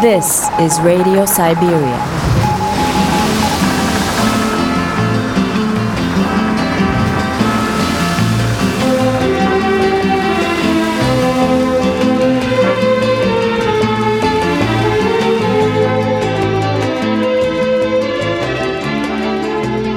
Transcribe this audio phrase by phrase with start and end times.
[0.00, 1.98] This is Radio Siberia.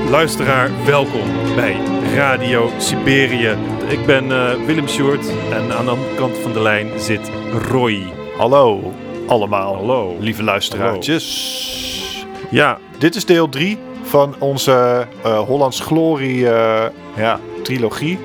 [0.09, 1.77] Luisteraar, welkom bij
[2.15, 3.57] Radio Siberië.
[3.89, 7.31] Ik ben eh, Willem Short en aan de andere kant van de lijn zit
[7.69, 8.13] Roy.
[8.37, 8.93] Hallo
[9.27, 10.15] allemaal, Hallo.
[10.19, 12.25] lieve luisteraartjes.
[12.49, 16.83] Ja, Dit is deel 3 van onze eh, Hollands Glorie eh,
[17.15, 18.19] ja, trilogie.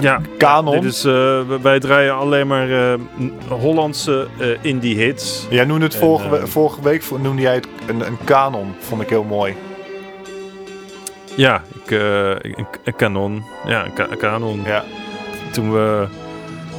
[0.00, 0.20] ja.
[0.38, 0.80] Kanon.
[0.80, 2.96] Dit is, eh, wij draaien alleen maar
[3.48, 4.26] Hollandse
[4.60, 5.46] indie hits.
[5.50, 8.74] Jij noemde het En, vorige, vorige week noemde jij het een, een kanon.
[8.78, 9.54] Vond ik heel mooi.
[11.36, 13.44] Ja, ik, een, een kanon.
[13.66, 14.62] Ja, een, ka- een kanon.
[14.66, 14.84] Ja,
[15.52, 16.06] Toen we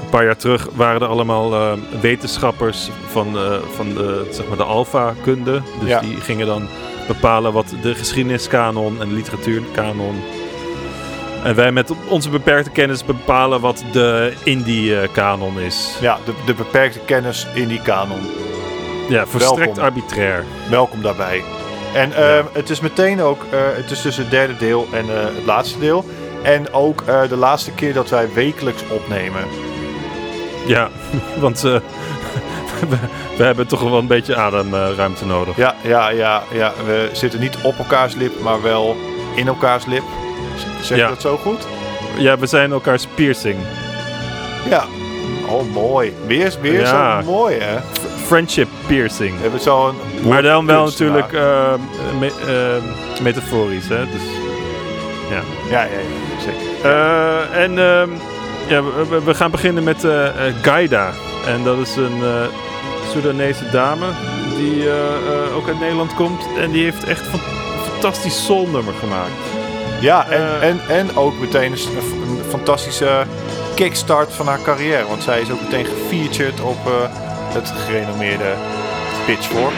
[0.05, 4.57] een paar jaar terug waren er allemaal eh, wetenschappers van, eh, van de, zeg maar
[4.57, 5.61] de alfa-kunde.
[5.79, 5.99] Dus Ja.
[5.99, 6.67] die gingen dan
[7.07, 10.23] bepalen wat de geschiedeniskanon en de literatuurkanon.
[11.43, 15.97] En wij met onze beperkte kennis bepalen wat de indie-kanon is.
[16.01, 18.21] ja de, de beperkte kennis in die kanon.
[19.09, 19.77] Ja, Welkom.
[19.79, 20.43] arbitrair.
[20.69, 21.43] Welkom daarbij.
[21.93, 25.45] En ehm, het is meteen ook, eh, het is dus het derde deel en het
[25.45, 26.05] laatste deel.
[26.43, 29.43] En ook de laatste keer dat wij wekelijks opnemen.
[30.65, 30.89] Ja,
[31.39, 31.71] want eh,
[32.89, 32.97] we,
[33.37, 35.55] we hebben toch wel een beetje ademruimte nodig.
[35.57, 36.73] Ja, ja, ja, ja.
[36.85, 38.95] We zitten niet op elkaars lip, maar wel
[39.35, 40.03] in elkaars lip.
[40.81, 41.03] Zeg Ja.
[41.03, 41.67] je dat zo goed?
[42.17, 43.55] Ja, we zijn elkaars piercing.
[44.69, 44.83] Ja.
[45.49, 46.13] Oh, mooi.
[46.27, 47.21] Weer, weer Ja.
[47.21, 47.77] zo mooi, hè?
[48.25, 49.35] Friendship piercing.
[49.35, 49.95] We hebben zo'n...
[50.23, 54.05] Maar dan wel natuurlijk me- eh, metaforisch, hè?
[54.05, 54.21] Dus,
[55.29, 55.41] ja.
[55.69, 56.41] Ja, ja, ja.
[56.43, 57.51] Zeker.
[57.51, 58.09] En ehm,
[58.67, 58.83] ja,
[59.23, 60.27] we- gaan beginnen met eh,
[60.61, 61.11] Gaida.
[61.47, 62.41] En dat is een eh
[63.11, 64.05] Soedanese dame
[64.57, 64.83] die
[65.55, 66.41] ook uit Nederland komt.
[66.59, 67.39] En die heeft echt een
[67.91, 69.31] fantastisch soulnummer gemaakt.
[69.99, 71.77] Ja, en, en, en ook meteen een,
[72.49, 73.23] fantastische
[73.75, 75.07] kickstart van haar carrière.
[75.07, 76.77] Want zij is ook meteen gefeatured op
[77.53, 78.53] het gerenommeerde
[79.25, 79.73] Pitchfork.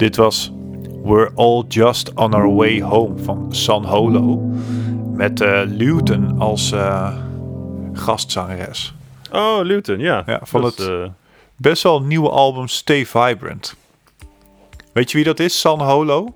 [0.00, 0.50] Dit was
[1.04, 4.40] We're All Just On Our Way Home van San Holo.
[5.14, 7.16] Met eh Luton als eh,
[7.92, 8.94] gastzangeres.
[9.32, 10.22] Oh, Luton, ja.
[10.26, 11.08] Ja, van Dat het- eh,
[11.56, 13.76] Best wel nieuwe album Stay Vibrant.
[14.92, 16.34] Weet je wie dat is, San Holo?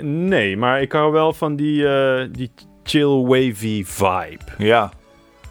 [0.00, 1.84] nee, maar ik hou wel van die,
[2.30, 2.50] die
[2.82, 4.44] chill wavy vibe.
[4.58, 4.90] Ja.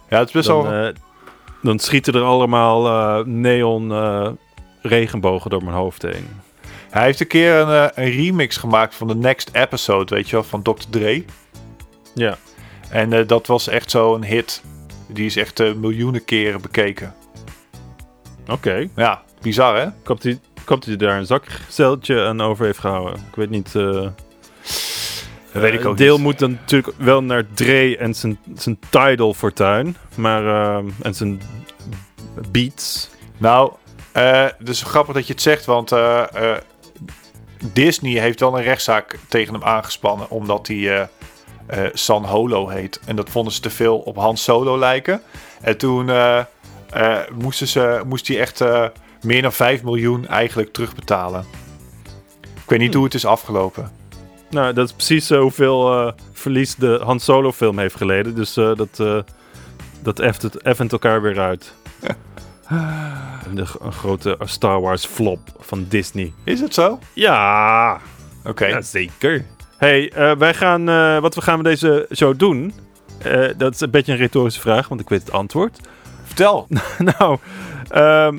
[0.09, 0.91] Ja, het is best Dan, wel...
[1.61, 3.91] dan schieten er allemaal neon
[4.81, 6.27] regenbogen door mijn hoofd heen.
[6.89, 10.35] Hij heeft een keer een, eh, een remix gemaakt van de Next Episode, weet je
[10.35, 10.71] wel, van Dr.
[10.89, 11.23] Dre.
[12.15, 12.37] Ja.
[12.89, 14.63] En eh, dat was echt zo'n hit.
[15.07, 17.13] Die is echt eh, miljoenen keren bekeken.
[18.47, 18.87] Oké.
[18.95, 19.87] Ja, bizar hè?
[20.03, 23.15] Dat hij- dat hij daar een zakzeiltje aan over heeft gehouden.
[23.29, 23.71] Ik weet niet...
[25.53, 26.23] Dat weet ik ook deel niet.
[26.23, 29.95] moet dan natuurlijk wel naar Dre en zijn, zijn Tidal fortuin.
[30.15, 31.41] Maar, en zijn
[32.51, 33.09] beats.
[33.37, 33.71] Nou,
[34.11, 36.57] eh het is grappig dat je het zegt, want eh, eh,
[37.73, 41.07] Disney heeft wel een rechtszaak tegen hem aangespannen, omdat hij eh,
[41.65, 42.99] eh, San Holo heet.
[43.05, 45.21] En dat vonden ze te veel op Han Solo lijken.
[45.61, 46.39] En toen eh,
[46.89, 48.85] eh, moesten ze, moest hij echt eh,
[49.21, 51.45] meer dan 5 miljoen eigenlijk terugbetalen.
[52.41, 53.91] Ik weet niet hoe het is afgelopen.
[54.49, 58.35] Nou, dat is precies eh, hoeveel eh, verlies de Han Solo film heeft geleden.
[58.35, 59.19] Dus eh, dat, eh
[60.03, 61.73] dat effent het effent elkaar weer uit.
[63.53, 66.33] De, g- een grote Star Wars flop van Disney.
[66.43, 66.99] Is het zo?
[67.13, 67.99] Ja,
[68.45, 68.65] Oké.
[68.65, 69.45] ja zeker.
[69.77, 72.73] hey, eh, wij gaan, eh, wat we gaan we deze show doen?
[73.17, 75.79] Eh, dat is een beetje een retorische vraag, want ik weet het antwoord.
[76.23, 76.67] Vertel.
[77.17, 77.37] nou,
[77.89, 78.37] ehm,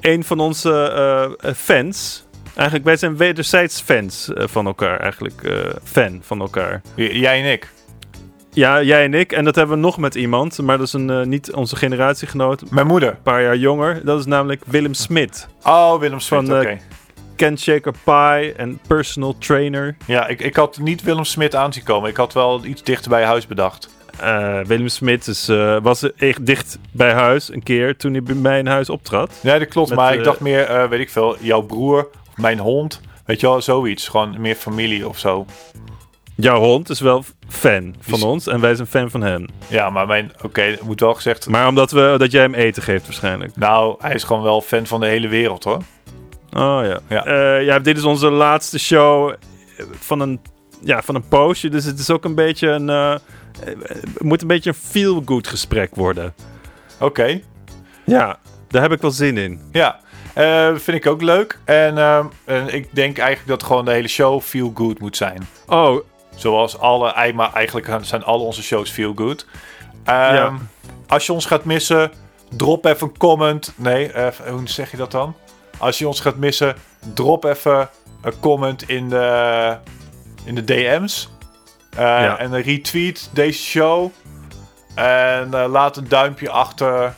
[0.00, 2.24] een van onze fans.
[2.54, 5.00] Eigenlijk, wij zijn wederzijds fans van elkaar.
[5.00, 5.52] Eigenlijk
[5.84, 6.80] fan van elkaar.
[6.94, 7.68] J- Jij en ik.
[8.52, 9.32] Ja, jij en ik.
[9.32, 10.58] En dat hebben we nog met iemand.
[10.62, 12.60] Maar dat is een, eh, niet onze generatiegenoot.
[12.60, 13.16] Een Mijn moeder.
[13.22, 14.00] paar jaar jonger.
[14.04, 15.48] Dat is namelijk Willem Smit.
[15.62, 16.68] Oh, Willem Smit, Van, oké.
[16.68, 16.76] eh,
[17.36, 19.96] Ken Shaker Pie en personal trainer.
[20.06, 22.10] Ja, ik, ik had niet Willem Smit aanzien komen.
[22.10, 23.88] Ik had wel iets dichter bij huis bedacht.
[24.20, 28.34] Eh, Willem Smit is, eh, was echt dicht bij huis een keer toen hij bij
[28.34, 29.32] mij in huis optrad.
[29.42, 29.88] Nee, dat klopt.
[29.88, 33.00] Met, maar ik eh, dacht meer, eh, weet ik veel, jouw broer, mijn hond.
[33.24, 34.08] Weet je wel, zoiets.
[34.08, 35.46] Gewoon meer familie of zo.
[36.40, 39.46] Jouw hond is wel fan van Is- ons en wij zijn fan van hem.
[39.68, 41.48] Ja, maar mijn, oké, het moet wel gezegd.
[41.48, 43.56] Maar omdat we, dat jij hem eten geeft waarschijnlijk.
[43.56, 45.78] Nou, hij is gewoon wel fan van de hele wereld hoor.
[46.52, 46.98] Oh ja.
[47.08, 47.24] Ja.
[47.24, 49.36] Eh, ja, dit is onze laatste show eh,
[49.98, 50.40] van een,
[50.84, 51.68] ja, van een poosje.
[51.68, 52.88] Dus het is ook een beetje een...
[52.90, 53.18] eh, eh,
[53.88, 56.34] het moet een beetje een feel-good gesprek worden.
[57.00, 57.40] Oké,
[58.06, 59.60] Ja, daar heb ik wel zin in.
[59.72, 60.00] ja.
[60.34, 61.58] Eh, vind ik ook leuk.
[61.64, 65.46] En, ehm, en ik denk eigenlijk dat gewoon de hele show feel good moet zijn.
[65.66, 66.00] Oh,
[66.36, 67.12] Zoals alle,
[67.54, 69.46] eigenlijk zijn alle onze shows feel good.
[70.04, 70.52] Ehm, Ja.
[71.06, 72.12] Als je ons gaat missen,
[72.56, 73.72] drop even een comment.
[73.76, 75.34] Nee, eh, hoe zeg je dat dan?
[75.78, 76.74] Als je ons gaat missen,
[77.14, 77.88] drop even
[78.22, 79.76] een comment in de,
[80.44, 81.28] in de DM's.
[81.90, 82.38] Eh, Ja.
[82.38, 84.10] En retweet deze show.
[84.94, 87.14] En eh, laat een duimpje achter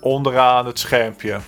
[0.00, 1.38] onderaan het schermpje.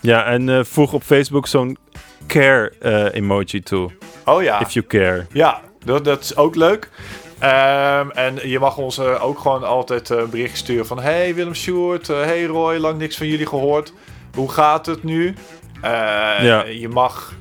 [0.00, 1.78] ja, en voeg op Facebook zo'n
[2.26, 2.72] care
[3.12, 3.90] emoji toe.
[4.24, 4.60] Oh ja.
[4.60, 5.26] If you care.
[5.32, 6.90] Ja, dat, dat is ook leuk.
[7.38, 11.00] Ehm, en je mag ons eh, ook gewoon altijd eh bericht sturen van...
[11.00, 13.92] Hey Willem Sjoerd, eh, hey Roy, lang niks van jullie gehoord.
[14.34, 15.34] Hoe gaat het nu?
[15.82, 16.64] Ja.
[16.64, 17.32] Je mag...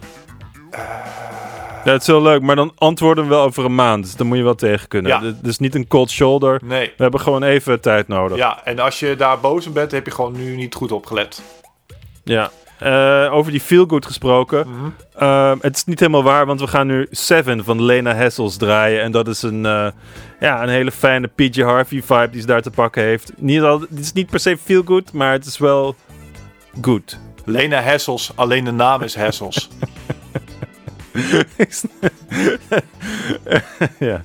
[1.84, 4.04] Ja, dat is heel leuk, maar dan antwoorden we wel over een maand.
[4.04, 5.24] Dus dan moet je wel tegen kunnen.
[5.24, 5.34] Ja.
[5.42, 6.60] Dus niet een cold shoulder.
[6.64, 6.94] Nee.
[6.98, 8.38] We hebben gewoon even tijd nodig.
[8.38, 11.42] Ja, en als je daar boos om bent, heb je gewoon nu niet goed opgelet.
[12.24, 12.52] Ja.
[12.80, 14.68] Eh, over die feel good gesproken.
[14.70, 14.90] Mhm.
[15.16, 19.02] Ehm, het is niet helemaal waar, want we gaan nu Seven van Lena Hessels draaien.
[19.02, 19.88] En dat is een, eh,
[20.40, 23.32] ja, een hele fijne PJ Harvey vibe die ze daar te pakken heeft.
[23.38, 25.96] Niet al, het is niet per se feel good, maar het is wel
[26.82, 27.20] good.
[27.46, 29.70] Lena Hessels, alleen de naam is Hessels.
[34.00, 34.24] ja.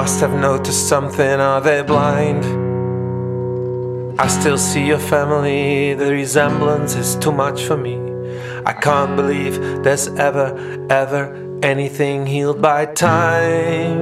[0.00, 1.40] Must have noticed something.
[1.40, 2.44] Are they blind?
[4.20, 5.94] I still see your family.
[5.94, 7.96] The resemblance is too much for me.
[8.66, 9.54] I can't believe
[9.84, 10.48] there's ever,
[10.90, 11.22] ever
[11.62, 14.00] anything healed by time.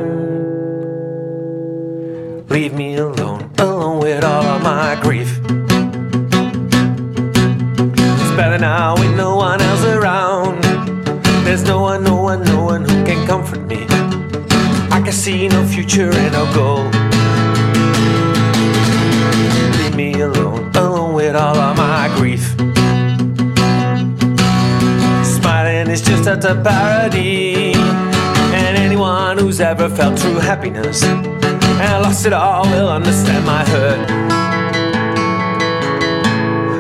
[2.48, 5.33] Leave me alone, alone with all of my grief.
[15.14, 16.84] See no future and no goal.
[19.78, 22.44] Leave me alone, alone with all of my grief.
[25.24, 27.74] Smiling is just a parody.
[28.58, 34.08] And anyone who's ever felt true happiness and lost it all will understand my hurt.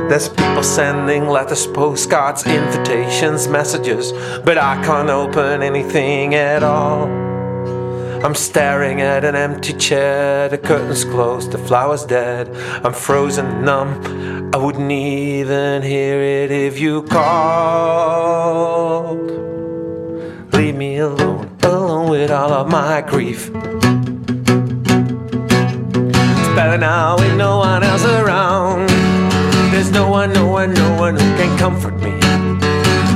[0.08, 4.12] There's people sending letters, postcards, invitations, messages,
[4.44, 7.23] but I can't open anything at all.
[8.24, 12.48] I'm staring at an empty chair, the curtains closed, the flowers dead.
[12.82, 17.70] I'm frozen numb, I wouldn't even hear it if you called.
[20.54, 23.50] Leave me alone, alone with all of my grief.
[23.52, 23.74] It's
[26.56, 28.88] better now with no one else around.
[29.70, 32.18] There's no one, no one, no one who can comfort me.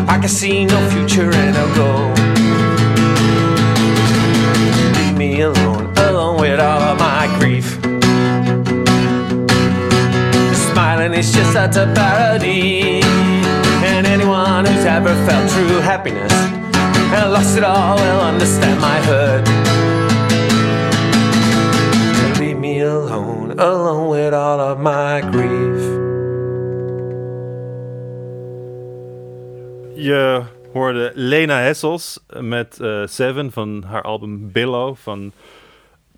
[0.06, 2.12] I can see no future and no goal.
[5.18, 7.72] Me alone, alone with all of my grief.
[10.70, 13.02] Smiling is just such a parody.
[13.82, 19.44] And anyone who's ever felt true happiness and lost it all will understand my hurt.
[22.38, 25.82] Leave me alone, alone with all of my grief.
[29.96, 35.32] Je hoorde Lena Hessels met eh, Seven van haar album Billow van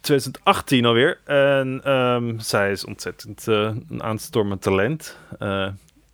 [0.00, 1.18] 2018 alweer.
[1.24, 5.18] En ehm, zij is ontzettend eh, een aanstormend talent.
[5.38, 5.68] eh,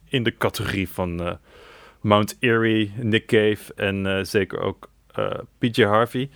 [0.08, 1.38] in de categorie van
[2.00, 4.90] Mount Erie, Nick Cave en zeker ook
[5.58, 6.30] PJ Harvey.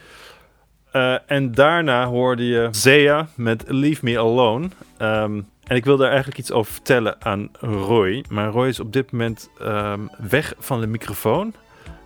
[1.27, 4.69] En daarna hoorde je Zea met Leave Me Alone.
[4.97, 8.25] Ehm, en ik wil daar eigenlijk iets over vertellen aan Roy.
[8.29, 11.55] Maar Roy is op dit moment ehm, weg van de microfoon.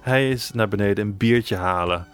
[0.05, 2.07] Hij is naar beneden een biertje halen.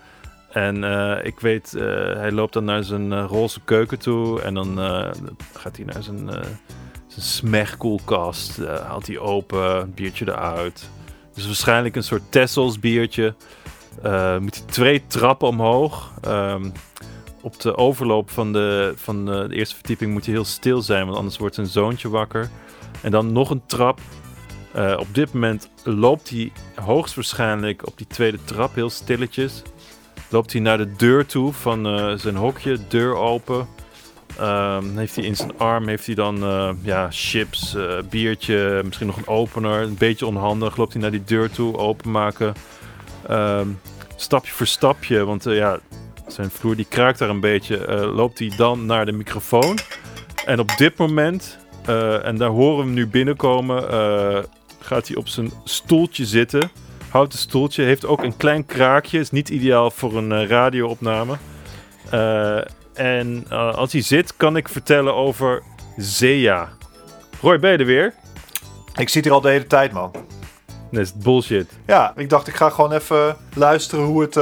[0.51, 1.83] En eh, ik weet, eh,
[2.15, 4.41] hij loopt dan naar zijn eh, roze keuken toe.
[4.41, 4.79] En dan
[5.53, 6.29] gaat hij naar zijn,
[7.07, 8.57] zijn smegkoelkast.
[8.67, 10.91] haalt hij open, biertje eruit.
[11.35, 13.35] Dus waarschijnlijk een soort Tessels biertje.
[14.41, 16.13] Moet hij twee trappen omhoog.
[16.21, 16.71] Ehm,
[17.43, 21.17] op de overloop van, de, van de eerste verdieping moet hij heel stil zijn, want
[21.17, 22.51] anders wordt zijn zoontje wakker.
[23.03, 24.01] En dan nog een trap.
[24.73, 29.63] Eh, op dit moment loopt hij hoogstwaarschijnlijk op die tweede trap heel stilletjes.
[30.29, 33.67] Loopt hij naar de deur toe van eh, zijn hokje, deur open.
[34.39, 37.77] Ehm, heeft hij in zijn arm heeft hij dan eh, ja, chips,
[38.11, 39.83] biertje, misschien nog een opener.
[39.83, 40.77] Een beetje onhandig.
[40.77, 42.55] Loopt hij naar die deur toe, openmaken.
[43.29, 43.69] Ehm,
[44.17, 45.79] stapje voor stapje, want ja,
[46.27, 47.87] zijn vloer die kraakt daar een beetje.
[48.07, 49.79] loopt hij dan naar de microfoon.
[50.47, 51.59] En op dit moment,
[52.23, 53.89] en daar horen we hem nu binnenkomen,
[54.91, 56.71] gaat hij op zijn stoeltje zitten.
[57.09, 59.19] Houten stoeltje, heeft ook een klein kraakje.
[59.19, 61.37] Is niet ideaal voor een eh, radioopname.
[62.11, 62.57] Eh,
[62.95, 65.63] en eh, als hij zit, kan ik vertellen over
[65.97, 66.69] Zea.
[67.41, 68.15] Roy, ben je er weer?
[68.97, 70.13] Ik zit hier al de hele tijd, man.
[70.91, 71.71] Nee, is bullshit.
[71.87, 74.35] Ja, ik dacht ik ga gewoon even luisteren hoe het,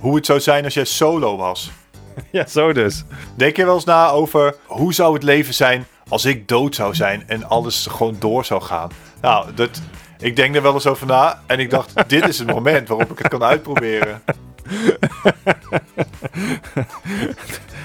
[0.00, 1.70] hoe het zou zijn als jij solo was.
[2.32, 3.04] Ja, zo dus.
[3.36, 6.94] Denk je wel eens na over hoe zou het leven zijn als ik dood zou
[6.94, 8.90] zijn en alles gewoon door zou gaan?
[9.20, 9.82] Nou, dat,
[10.18, 13.10] ik denk er wel eens over na en ik dacht, dit is het moment waarop
[13.10, 14.22] ik het kan uitproberen.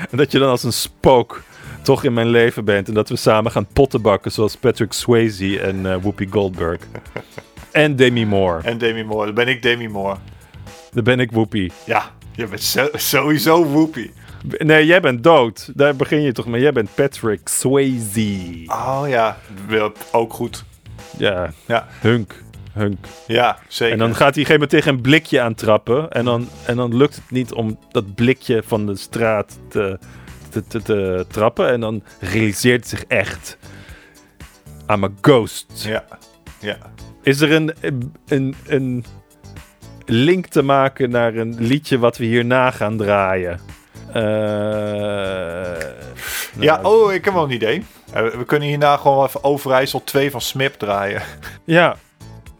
[0.09, 1.41] En dat je dan als een spook
[1.81, 2.87] toch in mijn leven bent.
[2.87, 6.79] En dat we samen gaan pottenbakken zoals Patrick Swayze en eh, Whoopi Goldberg.
[7.71, 8.61] en Demi Moore.
[8.63, 9.25] En Demi Moore.
[9.25, 10.17] Dan ben ik Demi Moore.
[10.91, 11.71] Dan ben ik Whoopi.
[11.85, 14.11] Ja, je bent sowieso Whoopi.
[14.57, 15.71] Nee, jij bent dood.
[15.73, 16.61] Daar begin je toch mee.
[16.61, 18.63] Jij bent Patrick Swayze.
[18.67, 19.37] Oh ja,
[20.11, 20.63] ook goed.
[21.17, 22.43] Ja, Ja, hunk.
[22.73, 23.05] Hunk.
[23.27, 23.93] ja zeker.
[23.93, 26.11] En dan gaat hij op een gegeven moment tegen een blikje aantrappen.
[26.11, 29.99] En dan, en dan lukt het niet om dat blikje van de straat te,
[30.49, 31.69] te, te, te trappen.
[31.69, 33.57] En dan realiseert hij zich echt.
[34.89, 35.83] I'm a ghost.
[35.87, 36.05] Ja,
[36.59, 36.77] ja.
[37.23, 37.73] Is er een,
[38.27, 39.05] een, een
[40.05, 43.59] link te maken naar een liedje wat we hierna gaan draaien?
[44.13, 44.21] Eh,
[46.59, 47.85] ja, nou, oh, ik heb wel een idee.
[48.13, 51.21] Eh, we kunnen hierna gewoon even Overijssel 2 van Smip draaien.
[51.65, 51.95] ja.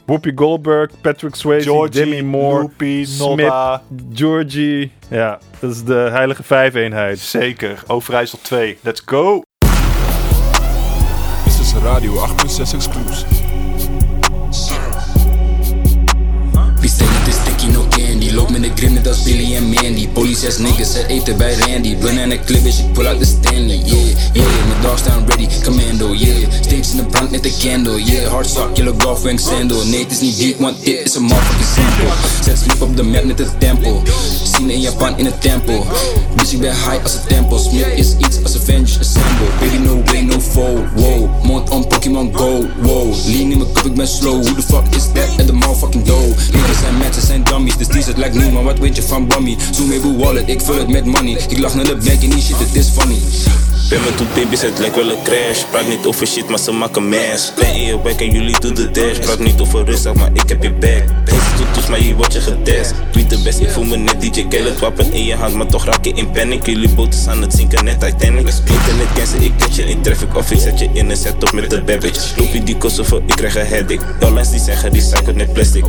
[0.06, 3.82] Whoopi Goldberg, Patrick Swayze, Georgie, Demi Moore, Loopy, Smip.
[4.14, 4.92] Georgie.
[5.08, 7.20] Ja, dat is de heilige vijfeenheid.
[7.20, 8.78] Zeker, Overijssel 2.
[8.82, 9.42] Let's go!
[11.44, 13.51] This is Radio 8.6 exclusive.
[18.34, 20.08] Loop met de grim net als Billy en Mandy.
[20.08, 21.96] Police as niggas, ze eten bij Randy.
[21.98, 25.26] Bun en een clip is ik pull out de Stanley Yeah, yeah, mijn dogs staan
[25.28, 29.22] ready, commando Yeah, steeds in de brand met de candle Yeah, hard sock, yellow golf
[29.22, 29.86] wing sandal.
[29.86, 32.44] Nee, het is niet deep, want dit is een motherfucking sample.
[32.44, 34.02] Zet sleep op de map met de tempo.
[34.44, 35.86] Zien in Japan in het tempo.
[36.36, 39.48] Bitch, ik ben high als een tempel Smith is iets als Avengers Assemble.
[39.60, 41.44] Baby, no way, no foe, wow.
[41.44, 43.14] Mond on Pokémon Go, wow.
[43.26, 44.44] Lean in mijn cup, ik ben slow.
[44.44, 45.40] Who the fuck is that?
[45.40, 46.38] At the motherfucking dough?
[46.52, 49.28] Niggas zijn mensen, zijn dummies Dus die zit like nu, maar wat weet je van
[49.28, 49.58] Bummy?
[49.72, 52.42] Zoom even wallet, ik vul het met money Ik lach naar de bank en die
[52.42, 53.18] shit, het is funny
[53.92, 55.64] Ben met twee baby's, het lijkt wel een crash.
[55.72, 57.54] Praat niet over shit, maar ze maken mess.
[57.54, 59.20] Ben in je werk en jullie doen de dash.
[59.20, 61.04] Praat niet over rustig, maar ik heb je back.
[61.26, 62.94] Deze toets, maar hier word je getest.
[63.14, 64.80] Wie de best, ik voel me net DJ Khaled.
[64.80, 66.66] Wapen in je hand, maar toch raak je in panic.
[66.66, 68.48] Jullie boot is aan het zinken, net Titanic.
[68.48, 70.36] Internet cancel, ik catch je in traffic.
[70.36, 72.20] Of ik zet je in een setup met de babbage.
[72.38, 74.06] Loop je die kosten ik krijg een headache.
[74.20, 75.86] Jouw lens die zeggen, recycled net plastic.
[75.86, 75.88] 30%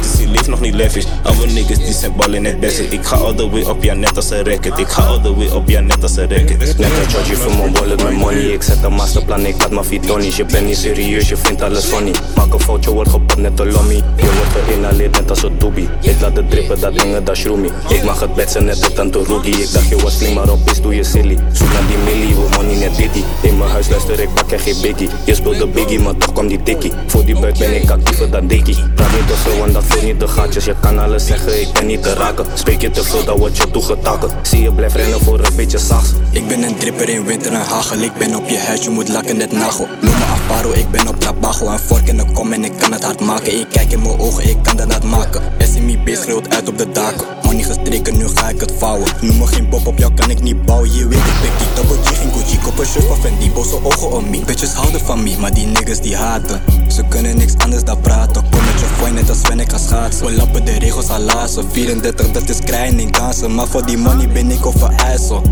[0.00, 1.04] is die leeft nog niet lavish.
[1.22, 2.92] Oude niggas die zijn ballen net basic.
[2.92, 4.78] Ik ga all the way op, ja net als een racket.
[4.78, 6.76] Ik ga all the way op, ja net als een racket.
[7.18, 8.52] Lekker charge voor mijn wallet met money.
[8.52, 11.84] Ik zet een masterplan, ik had mijn fitonies Je bent niet serieus, je vindt alles
[11.84, 12.12] funny.
[12.36, 13.94] Maak een foutje, wordt gepakt net een lommy.
[13.94, 17.70] Je wordt geïnhaleerd net als een doobie Ik laat het drippen, dat dingen, dat shroomy
[17.88, 20.70] Ik mag het betsen net de tante Rudy Ik dacht je was slim, maar op
[20.70, 21.38] is doe je silly.
[21.52, 24.80] Zoek naar die millie, money net ditty In mijn huis luister ik pak en geen
[24.82, 25.08] biggie.
[25.24, 28.30] Je speelt de biggie, maar toch kwam die tikkie Voor die buik ben ik actiever
[28.30, 28.76] dan dikkie.
[28.94, 30.64] Praat niet te veel, want dat vult niet de gaatjes.
[30.64, 32.46] Je kan alles zeggen, ik ben niet te raken.
[32.54, 35.78] Spreek je te veel, dan word je toegetakeld Zie je blijf rennen voor een beetje
[35.78, 38.90] saus Ik ben een dripper in winter en hagel Ik ben op je huis, je
[38.90, 39.86] moet lakken net nagel.
[40.00, 41.66] Noem me Afaro, ik ben op trabajo.
[41.66, 43.60] Een vork in de kom en ik kan het hard maken.
[43.60, 45.42] Ik kijk in mijn ogen, ik kan dat hard maken.
[45.58, 47.26] SMIB schreeuwt uit op de daken.
[47.42, 49.08] Money gestreken, nu ga ik het vouwen.
[49.20, 50.94] Noem me geen pop op jou, kan ik niet bouwen.
[50.94, 52.58] Je weet ik pik die double G, geen Gucci.
[52.58, 54.40] Kop een shirt van Fendi, boze ogen om me.
[54.44, 56.60] Bitches houden van me, maar die niggas die haten.
[56.88, 58.42] Ze kunnen niks anders dan praten.
[58.50, 60.26] Kom met je fooi, net als Sven, ik ga schaatsen.
[60.26, 61.70] We lappen de regels al lazen.
[61.72, 63.54] 34, dat is krijgen, ik dansen.
[63.54, 65.42] Maar voor die money ben ik over IJssel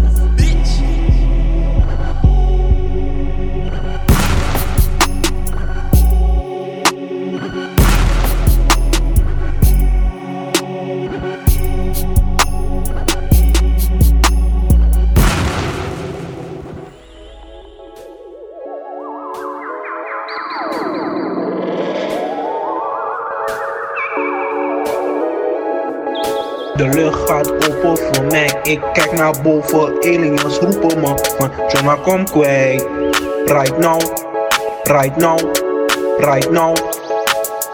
[28.44, 32.86] Ik kijk naar boven, aliens roepen me van Jonah kom kwijt.
[33.44, 34.00] Right now,
[34.82, 35.38] right now,
[36.18, 36.76] right now.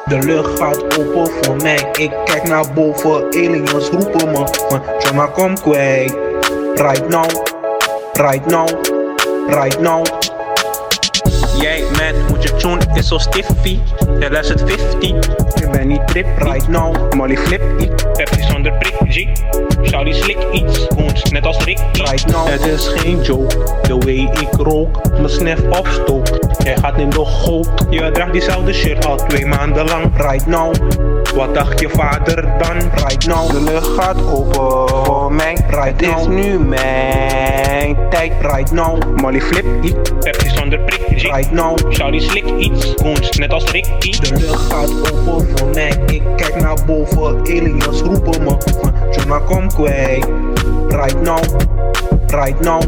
[0.04, 1.88] De lucht gaat open voor mij.
[1.92, 6.16] Ik kijk naar boven, aliens roepen me van Jonah kom kwijt.
[6.74, 7.30] Right now,
[8.12, 8.68] right now,
[9.48, 10.06] right now.
[11.60, 13.78] Jij met moet je tune is zo stiffy.
[14.18, 15.10] Ja, luistert 50.
[15.54, 17.12] Ik ben niet trip right now.
[17.14, 17.62] Molly flip.
[18.12, 19.26] Pepsi zonder prik G.
[19.82, 20.86] Shawty slik iets.
[20.96, 21.78] Goons net als Rick.
[21.92, 22.48] Right now.
[22.48, 23.80] Het is geen joke.
[23.82, 25.10] The way ik rook.
[25.10, 26.26] Mijn snef opstook.
[26.64, 27.68] Jij gaat in de goot.
[27.90, 30.16] Je draagt diezelfde shirt al twee maanden lang.
[30.16, 30.74] Right now.
[31.34, 32.90] Wat dacht je vader dan?
[32.94, 33.50] Right now.
[33.50, 35.56] De lucht gaat open voor mij.
[35.70, 36.18] Right now.
[36.18, 38.32] is nu mijn tijd.
[38.40, 39.16] Right now.
[39.16, 40.18] Molly flip niet.
[40.20, 41.22] Pepsi zonder prik.
[41.22, 41.92] Right now.
[41.92, 42.94] Shawty slik iets.
[42.96, 44.20] Goons net als Ricky.
[44.20, 45.92] De lucht gaat open voor mij.
[46.06, 47.40] Ik kijk naar boven.
[47.40, 48.56] Aliens roepen me
[49.12, 50.26] Jonah kom kwijt.
[50.88, 51.40] Right now.
[52.26, 52.82] Right now.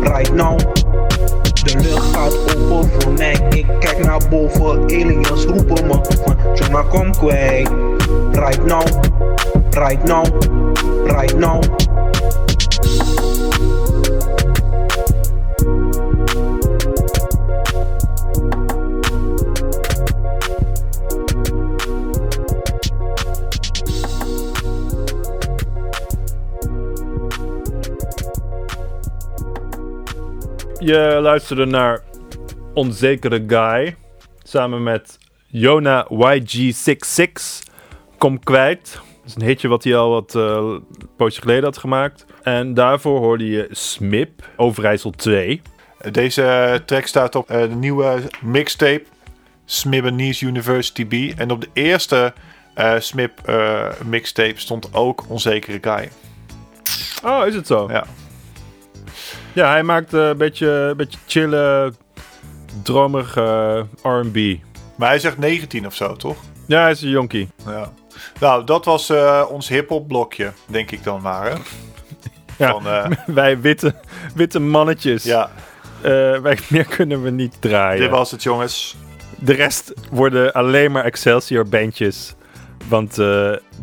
[0.00, 0.58] Right now.
[1.62, 3.46] De lucht gaat open voor mij.
[3.50, 4.82] Ik kijk naar boven.
[4.82, 7.70] Aliens roepen me van Jonah kom kwijt.
[8.32, 8.86] Right now.
[9.70, 10.26] Right now.
[11.06, 11.81] Right now.
[30.84, 32.00] Je luisterde naar
[32.74, 33.96] Onzekere Guy.
[34.42, 37.32] Samen met Jona YG66.
[38.18, 38.92] Kom kwijt.
[38.92, 40.74] Dat is een hitje wat hij al wat eh
[41.16, 42.26] poosje geleden had gemaakt.
[42.42, 45.62] En daarvoor hoorde je Smip, Overijssel 2.
[46.10, 49.04] Deze track staat op eh, de nieuwe mixtape
[49.64, 51.38] Smibbenese University B.
[51.38, 52.32] En op de eerste
[52.74, 56.10] eh, Smip eh, mixtape stond ook Onzekere Guy.
[57.24, 57.88] Oh, is het zo?
[57.90, 58.06] Ja.
[59.52, 61.92] Ja, hij maakt eh, een beetje, een beetje chille,
[62.82, 64.60] dromige eh, R&B.
[64.96, 66.36] Maar hij zegt 19 of zo, toch?
[66.66, 67.48] Ja, hij is een jonkie.
[67.66, 67.92] Ja.
[68.40, 71.52] Nou, dat was eh, ons hip-hop blokje, denk ik dan maar.
[72.58, 72.84] Ja, Van,
[73.34, 73.94] wij witte,
[74.34, 75.24] witte mannetjes.
[75.24, 75.50] ja,
[76.42, 78.00] wij, meer kunnen we niet draaien.
[78.00, 78.96] dit was het, jongens.
[79.38, 82.34] De rest worden alleen maar Excelsior bandjes.
[82.88, 83.14] Want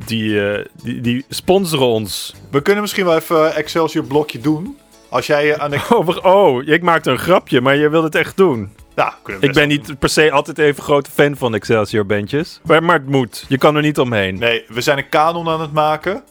[0.05, 0.41] die,
[0.83, 2.35] die, die sponsoren ons.
[2.51, 4.77] We kunnen misschien wel even Excelsior blokje doen.
[5.09, 5.79] Als jij eh, aan de...
[5.95, 8.75] Oh, oh, ik maakte een grapje, maar je wilt het echt doen.
[8.95, 12.59] Nou, kunnen we Ik ben niet per se altijd even grote fan van Excelsior bandjes.
[12.63, 13.45] Maar, het moet.
[13.47, 14.39] Je kan er niet omheen.
[14.39, 16.23] Nee, we zijn een kanon aan het maken.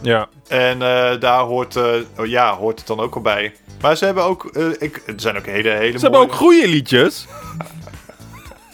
[0.00, 0.28] Ja.
[0.48, 3.54] En eh, daar hoort, eh, oh ja, hoort het dan ook al bij.
[3.80, 4.44] Maar ze hebben ook,
[4.78, 7.26] ik, er zijn ook hele, hele Ze hebben ook goede liedjes.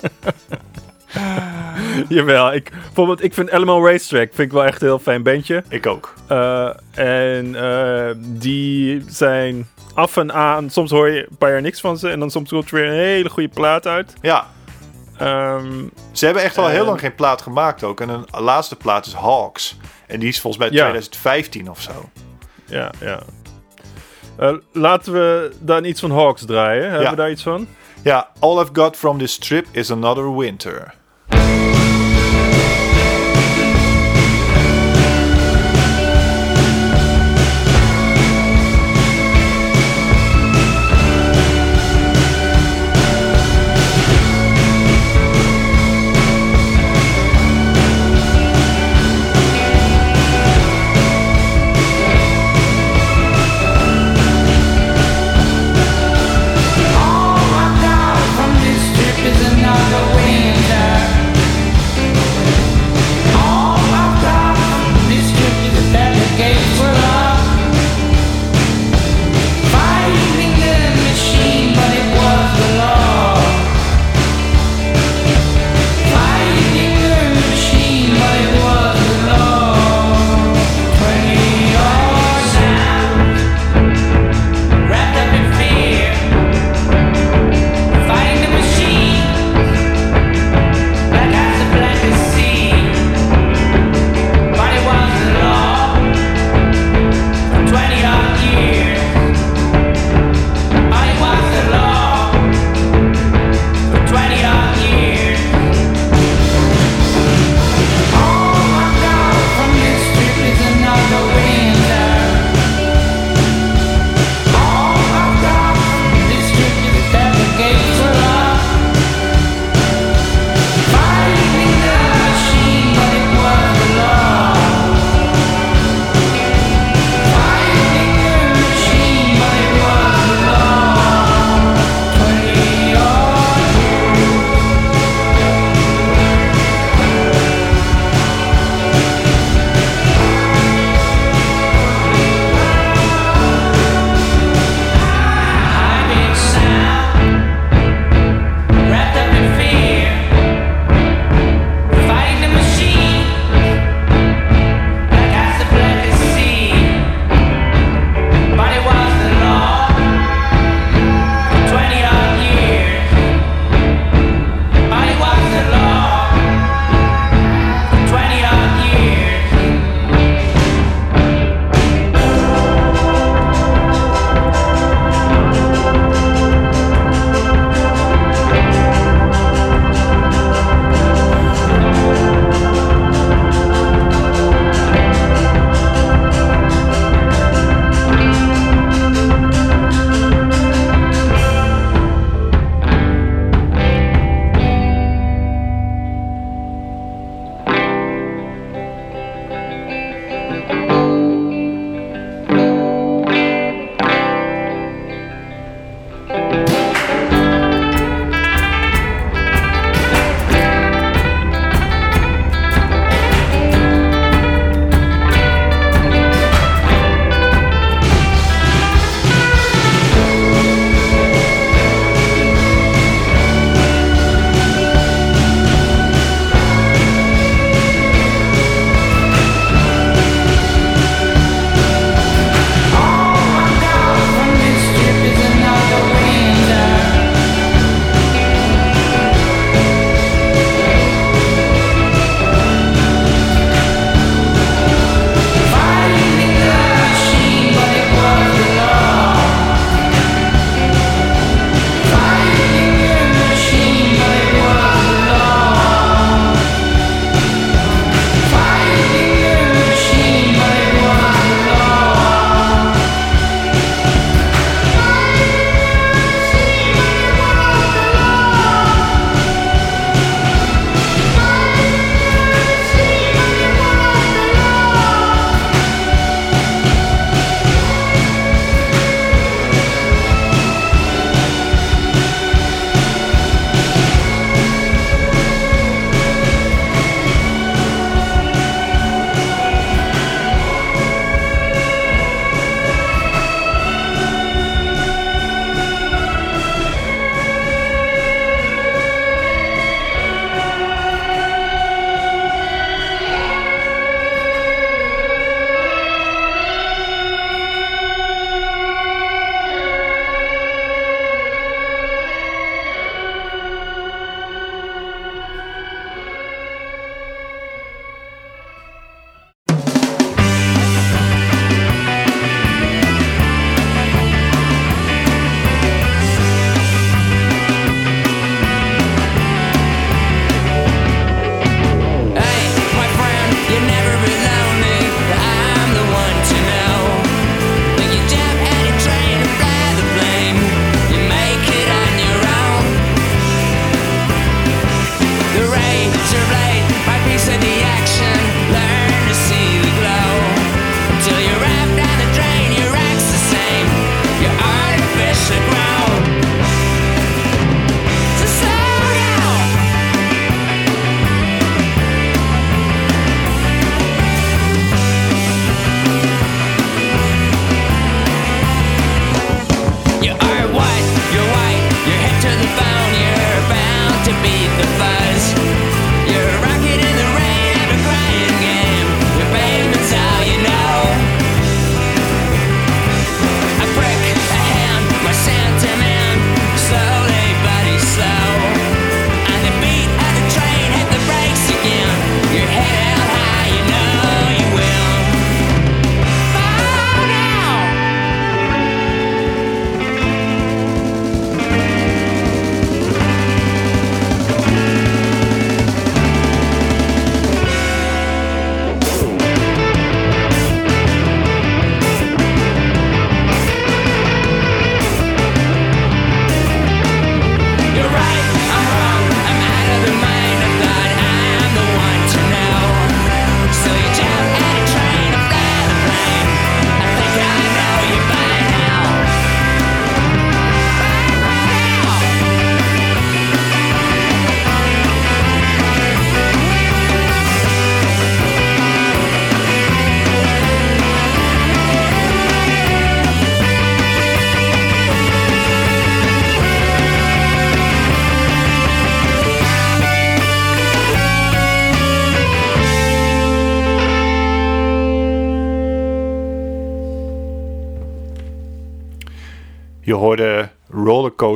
[2.08, 5.64] Jawel, ik, bijvoorbeeld, ik vind Elemental Racetrack vind ik wel echt een heel fijn bandje.
[5.68, 6.14] Ik ook.
[6.26, 11.80] Eh, en eh, die zijn af en aan, soms hoor je een paar jaar niks
[11.80, 12.08] van ze.
[12.08, 14.12] En dan soms komt er weer een hele goede plaat uit.
[14.20, 14.46] Ja,
[15.18, 18.00] Ehm, ze hebben echt al heel lang geen plaat gemaakt ook.
[18.00, 19.76] En hun laatste plaat is Hawks.
[20.06, 20.82] En die is volgens mij Ja.
[20.82, 22.08] 2015 of zo.
[22.66, 23.20] ja, ja.
[24.38, 26.82] Eh, laten we dan iets van Hawks draaien.
[26.82, 27.10] Hebben Ja.
[27.10, 27.66] we daar iets van?
[28.02, 30.94] Ja, All I've Got From This Trip Is Another Winter.
[31.32, 31.59] All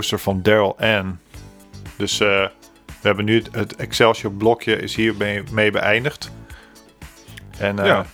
[0.03, 1.19] Van Daryl Ann.
[1.97, 2.47] Dus eh,
[2.87, 6.31] we hebben nu het, het Excelsior blokje is hiermee mee beëindigd.
[7.59, 8.07] En eh, Ja.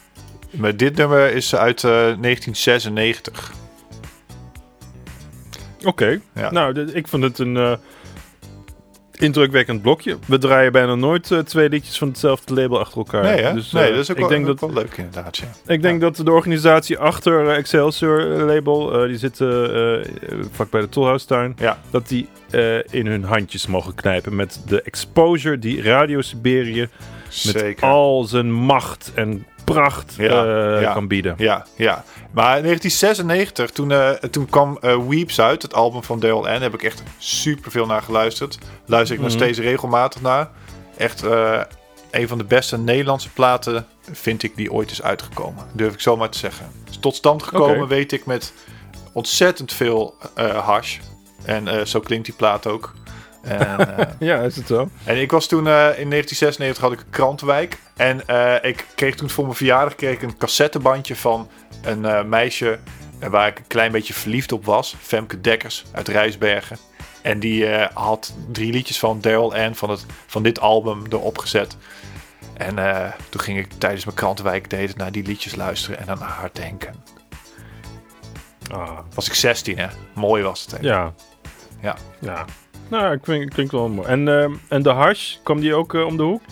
[0.50, 3.52] maar dit nummer is uit eh, 1996.
[5.84, 6.20] Oké.
[6.34, 6.50] Ja.
[6.50, 7.72] Nou, ik vond het een eh,
[9.20, 10.16] indrukwekkend blokje.
[10.26, 13.22] We draaien bijna nooit eh, twee liedjes van hetzelfde label achter elkaar.
[13.22, 13.52] Nee, hè?
[13.54, 15.46] Dus, nee, eh, dat is ook, ik wel, denk dat wel leuk inderdaad, ja.
[15.66, 19.48] Ik denk dat de organisatie achter eh, Excelsior label, die zitten
[20.50, 21.78] vlak bij de Tolhuistuin, Ja.
[21.90, 22.28] dat die
[22.90, 26.88] in hun handjes mogen knijpen met de exposure die Radio Siberië
[27.44, 30.16] met al zijn macht en pracht
[30.92, 31.34] kan bieden.
[31.38, 32.04] Ja, ja.
[32.32, 36.42] Maar in 1996, toen, eh, toen kwam eh, Weeps uit, het album van Daryl.
[36.42, 38.58] Daar heb ik echt super veel naar geluisterd.
[38.86, 39.38] Luister ik nog Mhm.
[39.40, 40.48] steeds regelmatig naar.
[40.96, 41.60] Echt eh,
[42.10, 45.64] een van de beste Nederlandse platen vind ik die ooit is uitgekomen.
[45.72, 46.66] Durf ik zomaar te zeggen.
[46.90, 48.52] Is tot stand gekomen, weet ik, met
[49.12, 50.14] ontzettend veel
[50.64, 50.98] hash.
[51.44, 52.92] En zo klinkt die plaat ook.
[53.42, 54.88] En, Ja, is het zo?
[55.04, 57.78] en ik was toen in 1996 had ik een krantenwijk.
[57.96, 58.22] En
[58.62, 61.48] ik kreeg toen voor mijn verjaardag kreeg ik een cassettebandje van
[61.82, 62.78] een eh, meisje
[63.28, 64.96] waar ik een klein beetje verliefd op was.
[65.00, 66.76] Femke Dekkers uit Rijsbergen.
[67.22, 71.38] En die eh, had drie liedjes van Daryl Ann van, het, van dit album erop
[71.38, 71.76] gezet.
[72.56, 76.50] En eh, toen ging ik tijdens mijn krantenwijk naar die liedjes luisteren en naar haar
[76.52, 76.94] denken.
[78.70, 79.86] Ah, Was ik 16 hè?
[80.14, 80.70] Mooi was het.
[80.70, 80.78] Hè?
[80.80, 81.12] ja.
[81.82, 81.96] Ja.
[82.18, 82.44] Ja.
[82.88, 84.08] Nou, ik vind, klinkt wel mooi.
[84.08, 86.42] En, ehm, en de hash, kwam die ook om de hoek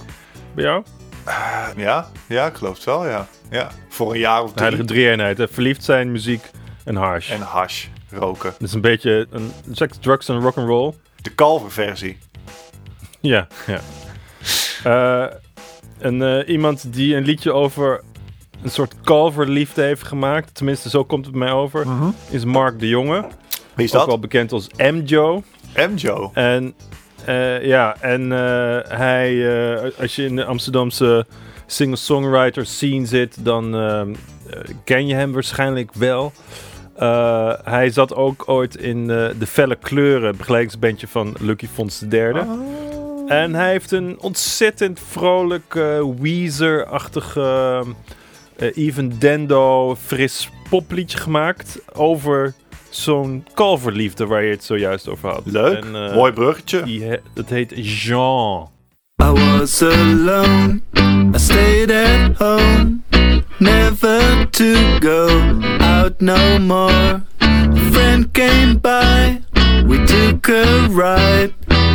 [0.55, 0.85] bij jou?
[1.77, 3.27] Ja, ja, ik geloof het wel, ja.
[3.51, 3.71] ja.
[3.89, 4.61] Voor een jaar of drie.
[4.63, 5.41] heilige drie-eenheid.
[5.51, 6.51] Verliefd zijn, muziek
[6.85, 7.31] en hash.
[7.31, 8.51] En hash, roken.
[8.59, 10.95] Dat is een beetje een seks, drugs en rock'n'roll.
[11.23, 12.19] De kalverversie.
[13.21, 13.81] Ja, ja.
[14.85, 15.35] Eh,
[15.99, 18.03] en eh, iemand die een liedje over
[18.63, 21.87] een soort kalverliefde heeft gemaakt, tenminste zo komt het mij over,
[22.31, 23.27] is Mark de Jonge.
[23.75, 24.07] Wie is Ook dat?
[24.07, 25.43] wel bekend als M-Joe.
[25.75, 26.31] M-Joe.
[26.33, 26.75] En
[27.29, 31.27] eh, ja, en eh, hij, eh, als je in de Amsterdamse
[31.67, 34.15] singer-songwriter scene zit, dan ehm,
[34.51, 36.33] eh, ken je hem waarschijnlijk wel.
[37.65, 42.33] Hij zat ook ooit in de Felle Kleuren, begeleidingsbandje van Lucky Fons III.
[43.29, 51.79] En hij heeft een ontzettend vrolijk eh, Weezer-achtig eh, eh, Even Dendo fris popliedje gemaakt
[51.93, 52.55] over
[52.91, 55.43] zo'n kalverliefde waar je het zojuist over had.
[55.45, 55.85] Leuk.
[55.85, 56.83] En, eh, Mooi bruggetje.
[56.83, 57.73] die he- het heet
[58.03, 58.69] Jean.
[59.23, 60.81] I was alone.
[61.35, 63.01] I stayed at home.
[63.59, 65.29] Never to go
[65.81, 67.23] out no more.
[67.41, 69.41] A friend came by.
[69.87, 71.53] We took a ride.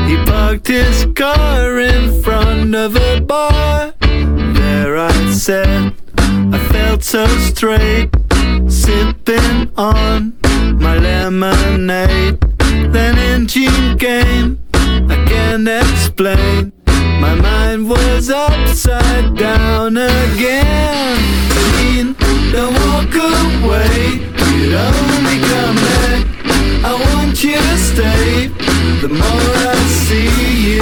[0.08, 3.94] He parked his car in front of a bar.
[4.54, 5.94] There I sat.
[6.54, 8.10] I felt so straight.
[8.68, 10.34] Sipping on
[10.80, 12.40] my lemonade.
[12.92, 14.60] Then in Jean came.
[15.10, 16.72] I can't explain.
[17.20, 21.18] My mind was upside down again.
[21.54, 22.16] Jean,
[22.52, 24.20] don't walk away.
[24.56, 26.22] You'd only come back.
[26.86, 28.48] I want you to stay.
[29.02, 30.30] The more I see
[30.76, 30.82] you,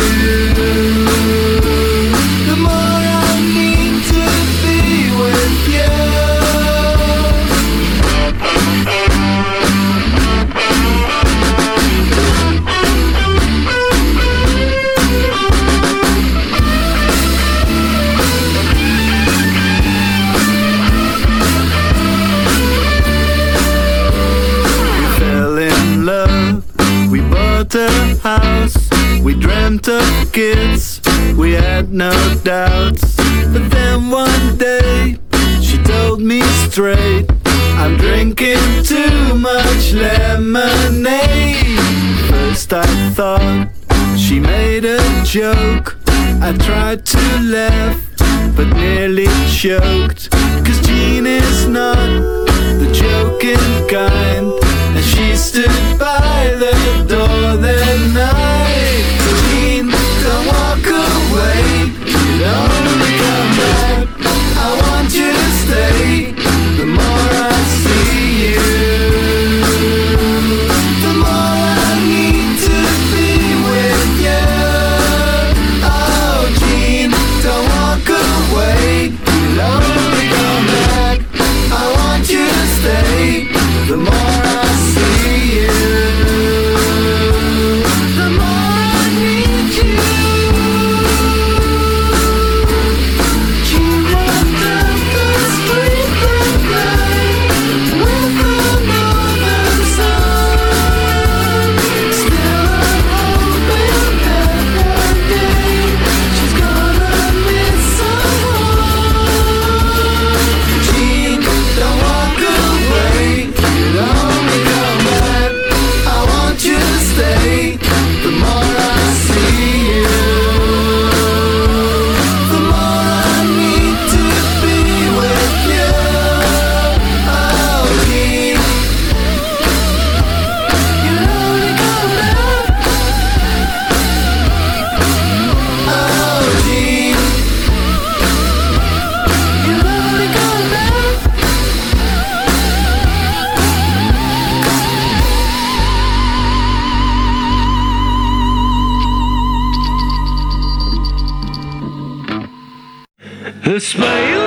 [153.72, 154.41] The smile.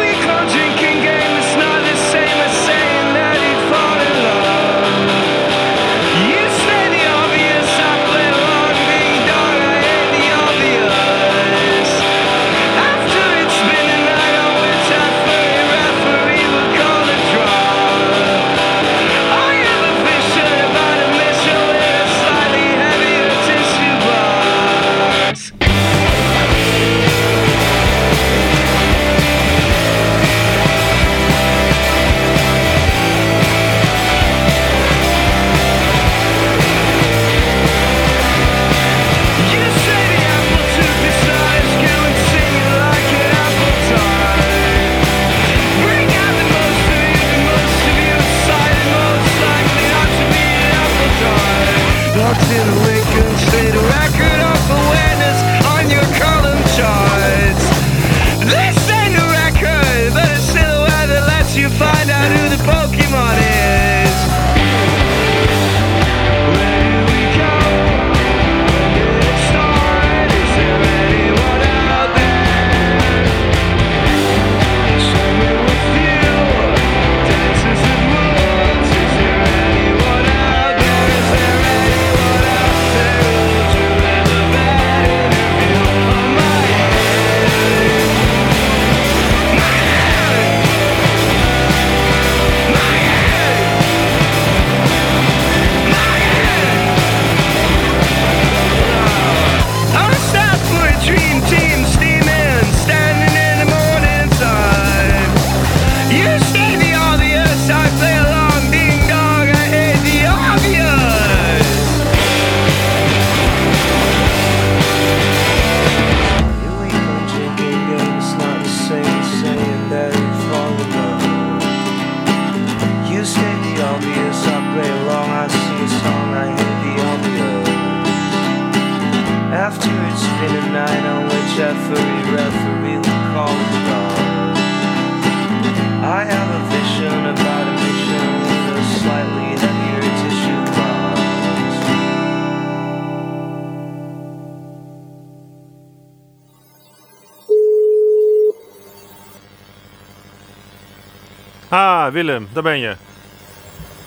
[152.04, 152.96] Ah, Willem, daar ben je.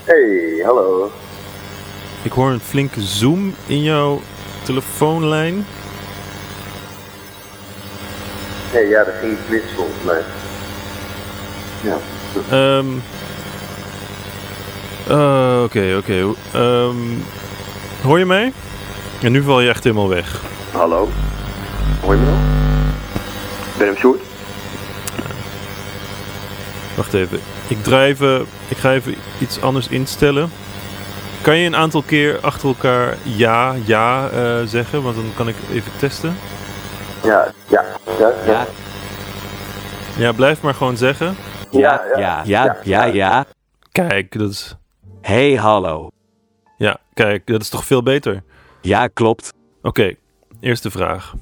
[0.04, 1.12] Hey, hallo.
[2.22, 4.22] Ik hoor een flinke zoom in jouw
[4.64, 5.66] telefoonlijn.
[8.72, 10.22] Hey, ja, er ging iets mis volgens mij.
[11.82, 11.98] Ja.
[12.50, 12.86] Ehm
[15.08, 16.34] eh, Oké, oké.
[16.54, 16.96] Ehm,
[18.04, 18.54] hoor je mij?
[19.22, 20.42] En nu val je echt helemaal weg.
[20.72, 21.10] Hallo?
[22.02, 22.40] Hoor je me nog?
[23.78, 24.22] Ben hem Sjoerd?
[26.96, 27.57] Wacht even.
[27.68, 28.46] Ik draai even.
[28.68, 30.50] Ik ga even iets anders instellen.
[31.42, 35.04] Kan je een aantal keer achter elkaar ja, ja eh, zeggen?
[35.04, 36.36] Want dan kan ik even testen.
[37.24, 37.86] Ja, ja,
[38.20, 38.66] ja, ja.
[40.18, 41.36] Ja, blijf maar gewoon zeggen.
[41.72, 43.46] Ja, Ja, ja, ja, ja.
[43.92, 44.76] Kijk, dat is.
[45.22, 46.10] Hey, hallo.
[46.78, 48.44] Ja, kijk, dat is toch veel beter?
[48.82, 49.54] Ja, klopt.
[49.82, 50.14] Oké,
[50.60, 51.34] eerste vraag.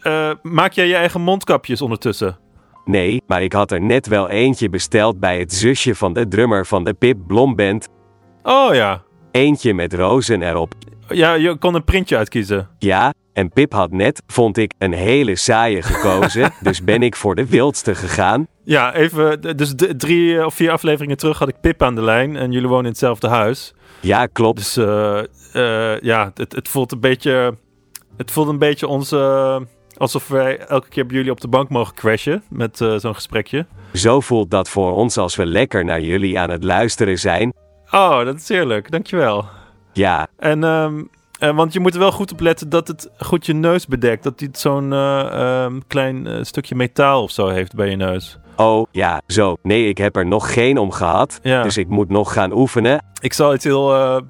[0.00, 2.38] Eh, maak jij je eigen mondkapjes ondertussen?
[2.84, 6.66] Nee, maar ik had er net wel eentje besteld bij het zusje van de drummer
[6.66, 7.88] van de Pip Blom Band.
[8.42, 9.02] Oh ja.
[9.30, 10.72] Eentje met rozen erop.
[11.08, 12.68] Ja, je kon een printje uitkiezen.
[12.78, 17.34] Ja, en Pip had net, vond ik, een hele saaie gekozen, dus ben ik voor
[17.34, 18.46] de wildste gegaan.
[18.64, 19.56] Ja, even.
[19.56, 22.84] Dus drie of vier afleveringen terug had ik Pip aan de lijn en jullie wonen
[22.84, 23.74] in hetzelfde huis.
[24.00, 24.58] Ja, klopt.
[24.58, 25.18] Dus eh,
[25.52, 27.54] eh, ja, het, het voelt een beetje.
[28.16, 29.12] Het voelt een beetje ons.
[29.12, 29.56] eh,
[30.00, 33.66] alsof wij elke keer bij jullie op de bank mogen crashen met eh, zo'n gesprekje.
[33.92, 37.52] Zo voelt dat voor ons als we lekker naar jullie aan het luisteren zijn.
[37.90, 38.90] Oh, dat is heerlijk.
[38.90, 39.44] Dankjewel.
[39.92, 43.54] Ja, En, eh, want je moet er wel goed op letten dat het goed je
[43.54, 44.22] neus bedekt.
[44.22, 45.20] Dat het zo'n eh,
[45.64, 48.38] ehm, klein stukje metaal of zo heeft bij je neus.
[48.56, 49.56] oh ja, zo.
[49.62, 51.62] Nee, ik heb er nog geen om gehad, Ja.
[51.62, 53.04] dus ik moet nog gaan oefenen.
[53.20, 54.20] Ik zal iets heel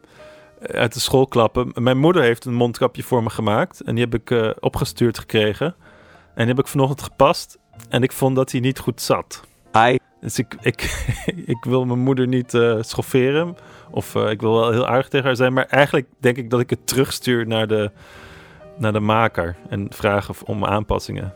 [0.61, 1.73] uit de school klappen.
[1.75, 3.81] Mijn moeder heeft een mondkapje voor me gemaakt.
[3.81, 5.67] En die heb ik eh, opgestuurd gekregen.
[6.35, 7.59] En die heb ik vanochtend gepast.
[7.89, 9.43] En ik vond dat hij niet goed zat.
[9.71, 11.07] Ai, Dus ik, ik,
[11.55, 13.57] ik wil mijn moeder niet eh, schofferen.
[13.91, 15.53] Of eh, ik wil wel heel aardig tegen haar zijn.
[15.53, 17.91] Maar eigenlijk denk ik dat ik het terugstuur naar de,
[18.79, 19.57] naar de maker.
[19.69, 21.35] En vraag of- om aanpassingen.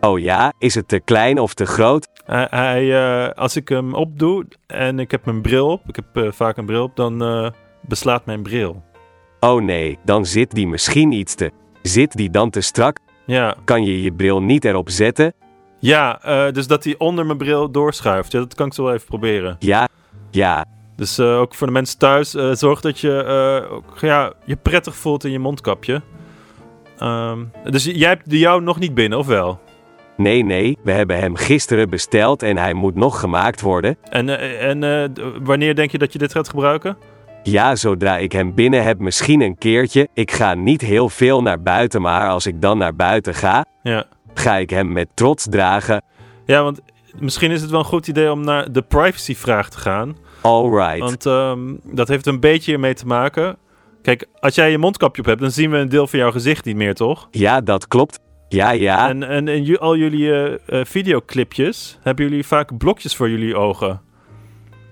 [0.00, 2.08] oh ja, is het te klein of te groot?
[2.24, 5.88] Hij, hij, als ik hem opdoe en ik heb mijn bril op.
[5.88, 6.96] Ik heb vaak een bril op.
[6.96, 7.22] Dan
[7.88, 8.82] beslaat mijn bril.
[9.40, 11.50] Oh nee, dan zit die misschien iets te.
[11.82, 12.98] Zit die dan te strak?
[13.26, 15.34] Ja, Kan je je bril niet erop zetten?
[15.78, 18.32] Ja, eh, dus dat hij onder mijn bril doorschuift.
[18.32, 19.56] Ja, dat kan ik zo wel even proberen.
[19.58, 19.88] Ja,
[20.30, 20.64] ja.
[20.96, 23.24] Dus eh, ook voor de mensen thuis, eh, zorg dat je
[23.70, 26.02] ook, ja, je prettig voelt in je mondkapje.
[26.98, 27.38] Ehm,
[27.70, 29.60] dus jij hebt de jou nog niet binnen, of wel?
[30.16, 33.96] Nee, nee, we hebben hem gisteren besteld en hij moet nog gemaakt worden.
[34.10, 34.28] En,
[34.58, 35.12] en
[35.44, 36.96] wanneer denk je dat je dit gaat gebruiken?
[37.42, 40.08] Ja, zodra ik hem binnen heb, misschien een keertje.
[40.14, 44.04] Ik ga niet heel veel naar buiten, maar als ik dan naar buiten ga, Ja.
[44.34, 46.02] ga ik hem met trots dragen.
[46.46, 46.80] Ja, want
[47.18, 50.16] misschien is het wel een goed idee om naar de privacyvraag te gaan.
[50.40, 50.98] Alright.
[50.98, 53.56] Want ehm, dat heeft een beetje hiermee te maken.
[54.02, 56.64] Kijk, als jij je mondkapje op hebt, dan zien we een deel van jouw gezicht
[56.64, 57.28] niet meer, toch?
[57.30, 58.18] Ja, dat klopt.
[58.48, 59.08] Ja, ja.
[59.08, 64.00] En, en, al jullie eh, eh, videoclipjes, hebben jullie vaak blokjes voor jullie ogen.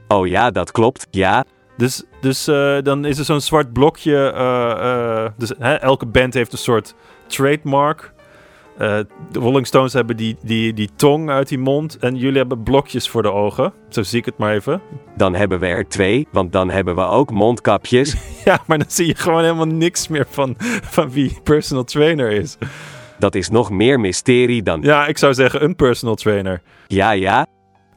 [0.09, 1.07] Oh ja, dat klopt.
[1.11, 1.45] Ja.
[1.81, 4.33] Dus, dus eh, dan is er zo'n zwart blokje.
[4.33, 6.95] eh, eh, dus hè, elke band heeft een soort
[7.27, 8.13] trademark.
[8.79, 11.99] De Rolling Stones hebben die, die, die tong uit die mond.
[11.99, 13.73] En jullie hebben blokjes voor de ogen.
[13.89, 14.81] Zo zie ik het maar even.
[15.17, 18.15] Dan hebben we er twee, want dan hebben we ook mondkapjes.
[18.45, 22.57] Ja, maar dan zie je gewoon helemaal niks meer van, van wie personal trainer is.
[23.19, 24.81] Dat is nog meer mysterie dan.
[24.83, 26.63] Ja, ik zou zeggen een personal trainer.
[26.87, 27.47] Ja, ja.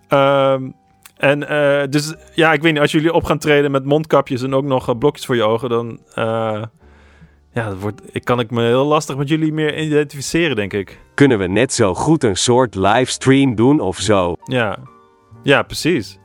[0.08, 0.70] Ehm,
[1.18, 4.54] en eh, dus ja, ik weet niet, als jullie op gaan treden met mondkapjes en
[4.54, 6.64] ook nog eh, blokjes voor je ogen, dan eh,
[7.54, 11.00] ja, dat wordt, ik kan ik me heel lastig met jullie meer identificeren, denk ik.
[11.14, 14.36] Kunnen we net zo goed een soort livestream doen of zo?
[14.44, 14.78] Ja,
[15.44, 16.20] ja precies.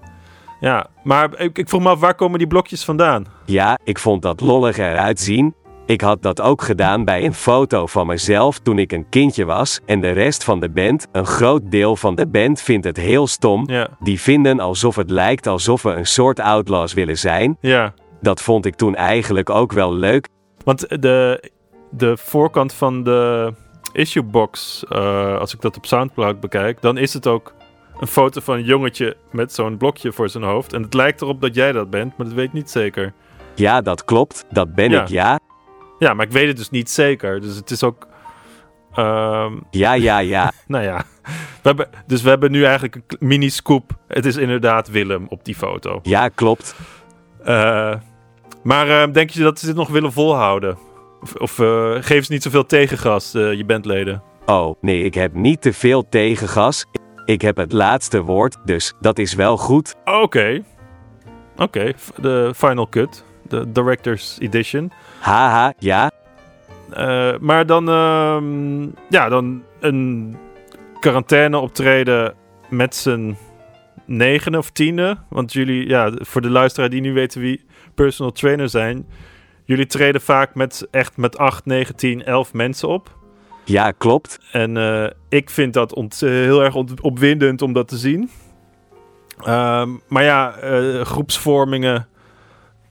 [0.60, 3.26] Ja, maar ik, ik vroeg me af, waar komen die blokjes vandaan?
[3.44, 5.54] Ja, ik vond dat lollig eruit zien.
[5.88, 9.80] Ik had dat ook gedaan bij een foto van mezelf toen ik een kindje was.
[9.86, 13.26] En de rest van de band, een groot deel van de band, vindt het heel
[13.26, 13.68] stom.
[13.70, 13.88] Ja.
[14.00, 17.56] Die vinden alsof het lijkt alsof we een soort outlaws willen zijn.
[17.60, 20.28] Ja, Dat vond ik toen eigenlijk ook wel leuk.
[20.64, 21.50] want de,
[21.90, 23.52] de voorkant van de
[23.92, 27.54] issuebox, eh als ik dat op Soundcloud bekijk, dan is het ook
[28.00, 30.72] een foto van een jongetje met zo'n blokje voor zijn hoofd.
[30.72, 33.12] En het lijkt erop dat jij dat bent, maar dat weet ik niet zeker.
[33.54, 34.44] Ja, dat klopt.
[34.50, 35.02] Dat ben Ja.
[35.02, 35.38] ik, ja.
[35.98, 37.40] Ja, maar ik weet het dus niet zeker.
[37.40, 38.06] Dus het is ook.
[38.94, 40.52] ehm, Ja, ja, ja.
[40.66, 41.04] nou ja.
[41.62, 43.90] We hebben, dus we hebben nu eigenlijk een mini-scoop.
[44.08, 46.00] Het is inderdaad Willem op die foto.
[46.02, 46.74] Ja, klopt.
[47.44, 47.94] Eh,
[48.62, 50.78] maar eh, denk je dat ze dit nog willen volhouden?
[51.20, 54.22] Of, of eh, geven ze niet zoveel tegengas, eh, je bandleden?
[54.46, 56.86] Oh, nee, ik heb niet te veel tegengas.
[57.24, 59.94] Ik heb het laatste woord, dus dat is wel goed.
[60.04, 60.62] Oké.
[61.56, 63.24] Oké, de final cut.
[63.48, 64.92] De director's edition.
[65.20, 66.10] Haha, ja.
[66.90, 70.36] Eh, maar dan, ehm, ja, dan een
[71.00, 72.34] quarantaine optreden
[72.68, 73.36] met z'n
[74.06, 75.16] negende of tiende.
[75.28, 77.64] Want jullie, ja, voor de luisteraar die nu weten wie
[77.94, 79.06] personal trainer zijn.
[79.64, 83.16] Jullie treden vaak met echt met 8, 9, 10, 11 mensen op.
[83.64, 84.38] Ja, klopt.
[84.52, 88.30] En eh, ik vind dat ont- heel erg ont- opwindend om dat te zien.
[89.44, 92.08] Ehm, maar ja, eh, groepsvormingen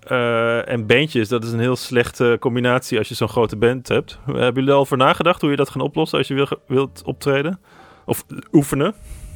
[0.10, 4.20] eh, en bandjes, dat is een heel slechte combinatie als je zo'n grote band hebt.
[4.26, 7.02] Hebben jullie er al voor nagedacht hoe je dat gaat oplossen als je wil, wilt
[7.06, 7.60] optreden?
[8.06, 8.94] Of oefenen?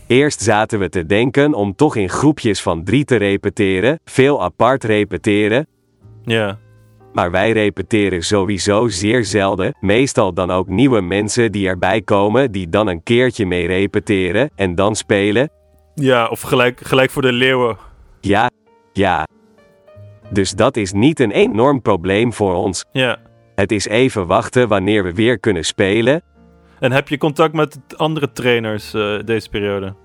[0.07, 4.83] Eerst zaten we te denken om toch in groepjes van drie te repeteren, veel apart
[4.83, 5.67] repeteren.
[6.23, 6.57] Ja.
[7.13, 12.69] Maar wij repeteren sowieso zeer zelden, meestal dan ook nieuwe mensen die erbij komen, die
[12.69, 15.49] dan een keertje mee repeteren en dan spelen.
[15.95, 17.77] Ja, of gelijk, gelijk voor de leeuwen.
[18.21, 18.49] Ja,
[18.93, 19.27] ja.
[20.31, 22.85] Dus dat is niet een enorm probleem voor ons.
[22.91, 23.17] Ja.
[23.55, 26.21] Het is even wachten wanneer we weer kunnen spelen.
[26.79, 29.95] En heb je contact met andere trainers eh, deze periode?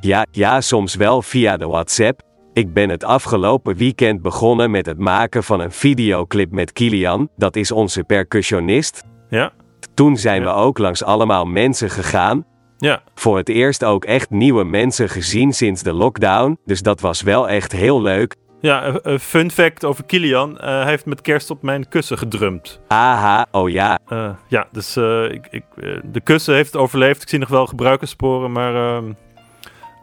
[0.00, 2.22] Ja, ja, soms wel via de WhatsApp.
[2.52, 7.56] Ik ben het afgelopen weekend begonnen met het maken van een videoclip met Kilian, dat
[7.56, 9.02] is onze percussionist.
[9.28, 9.52] Ja.
[9.94, 12.44] Toen zijn we ook langs allemaal mensen gegaan.
[12.78, 13.02] Ja.
[13.14, 17.48] Voor het eerst ook echt nieuwe mensen gezien sinds de lockdown, dus dat was wel
[17.48, 18.36] echt heel leuk.
[18.60, 20.58] Ja, een- een fun fact over Kilian.
[20.58, 22.80] Eh, hij heeft met kerst op mijn kussen gedrumd.
[22.88, 23.98] Aha, oh ja.
[24.08, 27.22] Eh, ja, dus eh, ik, ik, eh, de kussen heeft overleefd.
[27.22, 29.12] Ik zie nog wel gebruikerssporen, maar ehm,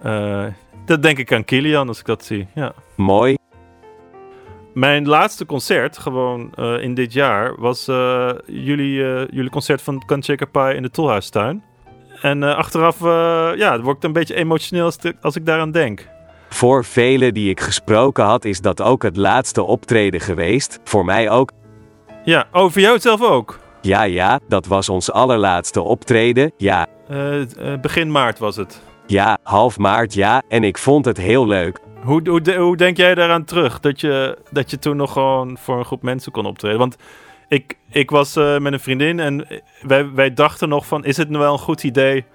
[0.01, 0.45] eh,
[0.85, 2.47] dat denk ik aan Kilian als ik dat zie.
[2.55, 2.73] Ja.
[2.95, 3.37] Mooi.
[4.73, 10.03] Mijn laatste concert, gewoon eh, in dit jaar, was eh, jullie, eh, jullie concert van
[10.23, 11.63] Shaker Pie in de Tolhuistuin.
[12.21, 16.07] En eh, achteraf, eh, ja, word ik een beetje emotioneel als, als ik daaraan denk.
[16.55, 20.79] Voor velen die ik gesproken had, is dat ook het laatste optreden geweest.
[20.83, 21.51] Voor mij ook.
[22.23, 23.59] Ja, oh, voor jou zelf ook?
[23.81, 26.51] Ja, ja, dat was ons allerlaatste optreden.
[26.57, 27.41] Ja, Eh,
[27.73, 28.81] eh, begin maart was het.
[29.07, 30.41] ja, half maart, ja.
[30.49, 31.79] En ik vond het heel leuk.
[32.03, 33.79] Hoe, hoe, de- hoe denk jij daaraan terug?
[33.79, 36.79] Dat je, dat je toen nog gewoon voor een groep mensen kon optreden?
[36.79, 36.95] Want
[37.47, 39.47] ik, ik was eh, met een vriendin en
[39.81, 41.05] wij, wij dachten nog van...
[41.05, 42.25] is het nou wel een goed idee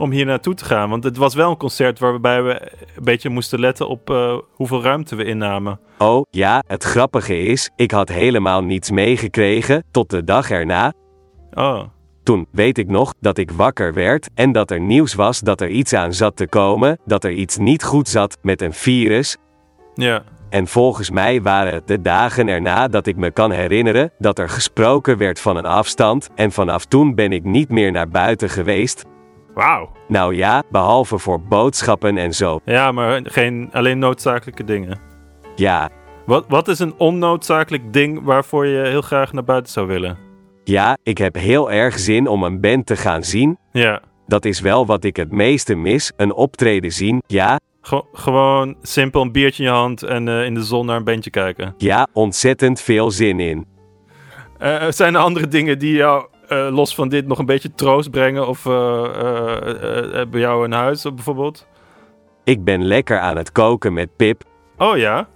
[0.00, 0.90] om hier naartoe te gaan?
[0.90, 4.82] Want het was wel een concert waarbij we een beetje moesten letten op eh, hoeveel
[4.82, 5.80] ruimte we innamen.
[5.98, 10.92] Oh, ja, het grappige is, ik had helemaal niets meegekregen tot de dag erna.
[11.52, 11.82] Oh.
[12.22, 15.68] Toen weet ik nog dat ik wakker werd en dat er nieuws was dat er
[15.68, 19.36] iets aan zat te komen, dat er iets niet goed zat met een virus.
[19.94, 20.22] Ja.
[20.50, 24.48] En volgens mij waren het de dagen erna dat ik me kan herinneren dat er
[24.48, 29.04] gesproken werd van een afstand en vanaf toen ben ik niet meer naar buiten geweest.
[29.54, 29.92] Wauw.
[30.08, 32.60] Nou ja, behalve voor boodschappen en zo.
[32.64, 34.98] Ja, maar geen, alleen noodzakelijke dingen.
[35.56, 35.88] Ja,
[36.26, 40.18] Wat, wat is een onnoodzakelijk ding waarvoor je heel graag naar buiten zou willen?
[40.64, 43.58] ja, ik heb heel erg zin om een band te gaan zien.
[43.72, 44.00] Ja.
[44.26, 47.22] Dat is wel wat ik het meeste mis, een optreden zien.
[47.26, 50.96] Ja, Ge- gewoon simpel een biertje in je hand en eh, in de zon naar
[50.96, 51.74] een bandje kijken.
[51.78, 53.66] ja, ontzettend veel zin in.
[54.58, 58.48] Eh, zijn er andere dingen die jou, los van dit, nog een beetje troost brengen?
[58.48, 58.72] Of eh,
[59.04, 61.66] eh, eh, bij jou in huis eh, bijvoorbeeld?
[62.44, 64.42] Ik ben lekker aan het koken met Pip.
[64.76, 65.28] Oh ja?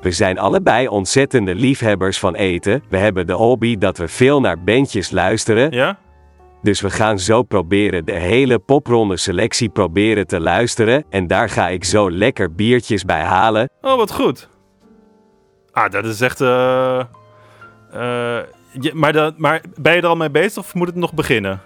[0.00, 2.82] We zijn allebei ontzettende liefhebbers van eten.
[2.88, 5.70] We hebben de hobby dat we veel naar bandjes luisteren.
[5.70, 5.98] Ja?
[6.62, 11.04] Dus we gaan zo proberen de hele popronde selectie proberen te luisteren.
[11.10, 13.70] En daar ga ik zo lekker biertjes bij halen.
[13.80, 14.48] Oh, wat goed.
[15.72, 16.40] Ah, dat is echt...
[16.40, 16.98] eh,
[17.92, 18.38] eh,
[18.80, 21.60] je- maar, maar ben je er al mee bezig of moet het nog beginnen?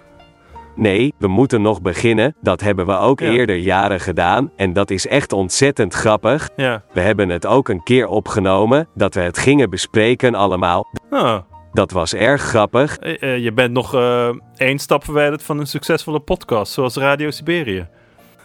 [0.75, 2.35] Nee, we moeten nog beginnen.
[2.41, 3.27] Dat hebben we ook Ja.
[3.29, 4.51] eerder jaren gedaan.
[4.55, 6.49] En dat is echt ontzettend grappig.
[6.55, 6.83] Ja.
[6.93, 8.87] We hebben het ook een keer opgenomen.
[8.95, 10.87] Dat we het gingen bespreken allemaal.
[11.09, 11.37] Ah.
[11.73, 12.97] Dat was erg grappig.
[12.97, 17.31] Eh, eh, je bent nog eh, één stap verwijderd van een succesvolle podcast, zoals Radio
[17.31, 17.87] Siberië.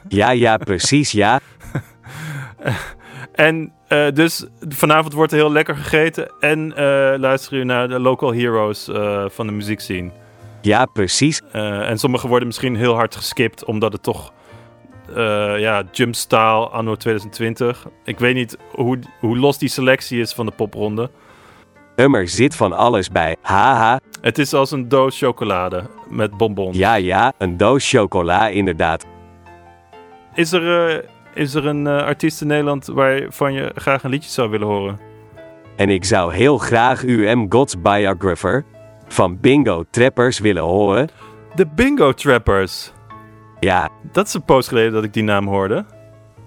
[0.09, 1.41] Ja, ja, precies, ja.
[3.35, 8.01] En eh, dus vanavond wordt er heel lekker gegeten en eh luister je naar de
[8.01, 10.11] local heroes eh, van de muziekscene.
[10.61, 11.41] Ja, precies.
[11.53, 14.33] En sommige worden misschien heel hard geskipt, omdat het toch,
[15.57, 17.87] ja, jumpstyle anno 2020.
[18.05, 21.11] Ik weet niet hoe, hoe los die selectie is van de popronde.
[21.97, 23.37] Er zit van alles bij.
[23.43, 24.01] Haha.
[24.21, 26.77] Het is als een doos chocolade met bonbons.
[26.77, 29.07] Ja, ja, een doos chocola inderdaad.
[30.35, 31.05] Is er,
[31.35, 34.99] is er een eh, artiest in Nederland waarvan je graag een liedje zou willen horen?
[35.77, 38.65] En ik zou heel graag UM Gods Biographer
[39.09, 41.09] van Bingo Trappers willen horen.
[41.55, 42.93] De Bingo Trappers.
[43.61, 45.85] Ja, Dat is een poos geleden dat ik die naam hoorde.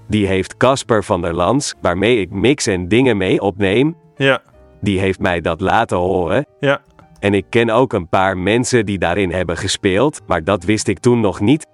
[0.07, 3.95] die heeft Casper van der Lans, waarmee ik mix en dingen mee opneem.
[4.15, 4.41] Ja.
[4.81, 6.45] Die heeft mij dat laten horen.
[6.59, 6.81] Ja.
[7.19, 10.99] En ik ken ook een paar mensen die daarin hebben gespeeld, maar dat wist ik
[10.99, 11.67] toen nog niet.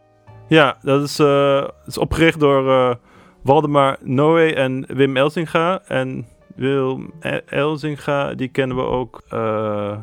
[0.52, 2.96] Ja, dat is, eh, dat is opgericht door eh,
[3.44, 5.82] Waldemar Noé en Wim Elzinga.
[5.88, 9.22] En Wim E- Elzinga, die kennen we ook.
[9.30, 9.98] eh,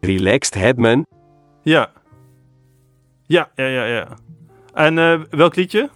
[0.00, 1.06] Relaxed Headman,
[1.62, 1.90] ja.
[3.26, 4.06] Ja, ja, ja, ja.
[4.74, 4.94] En
[5.30, 5.88] welk liedje?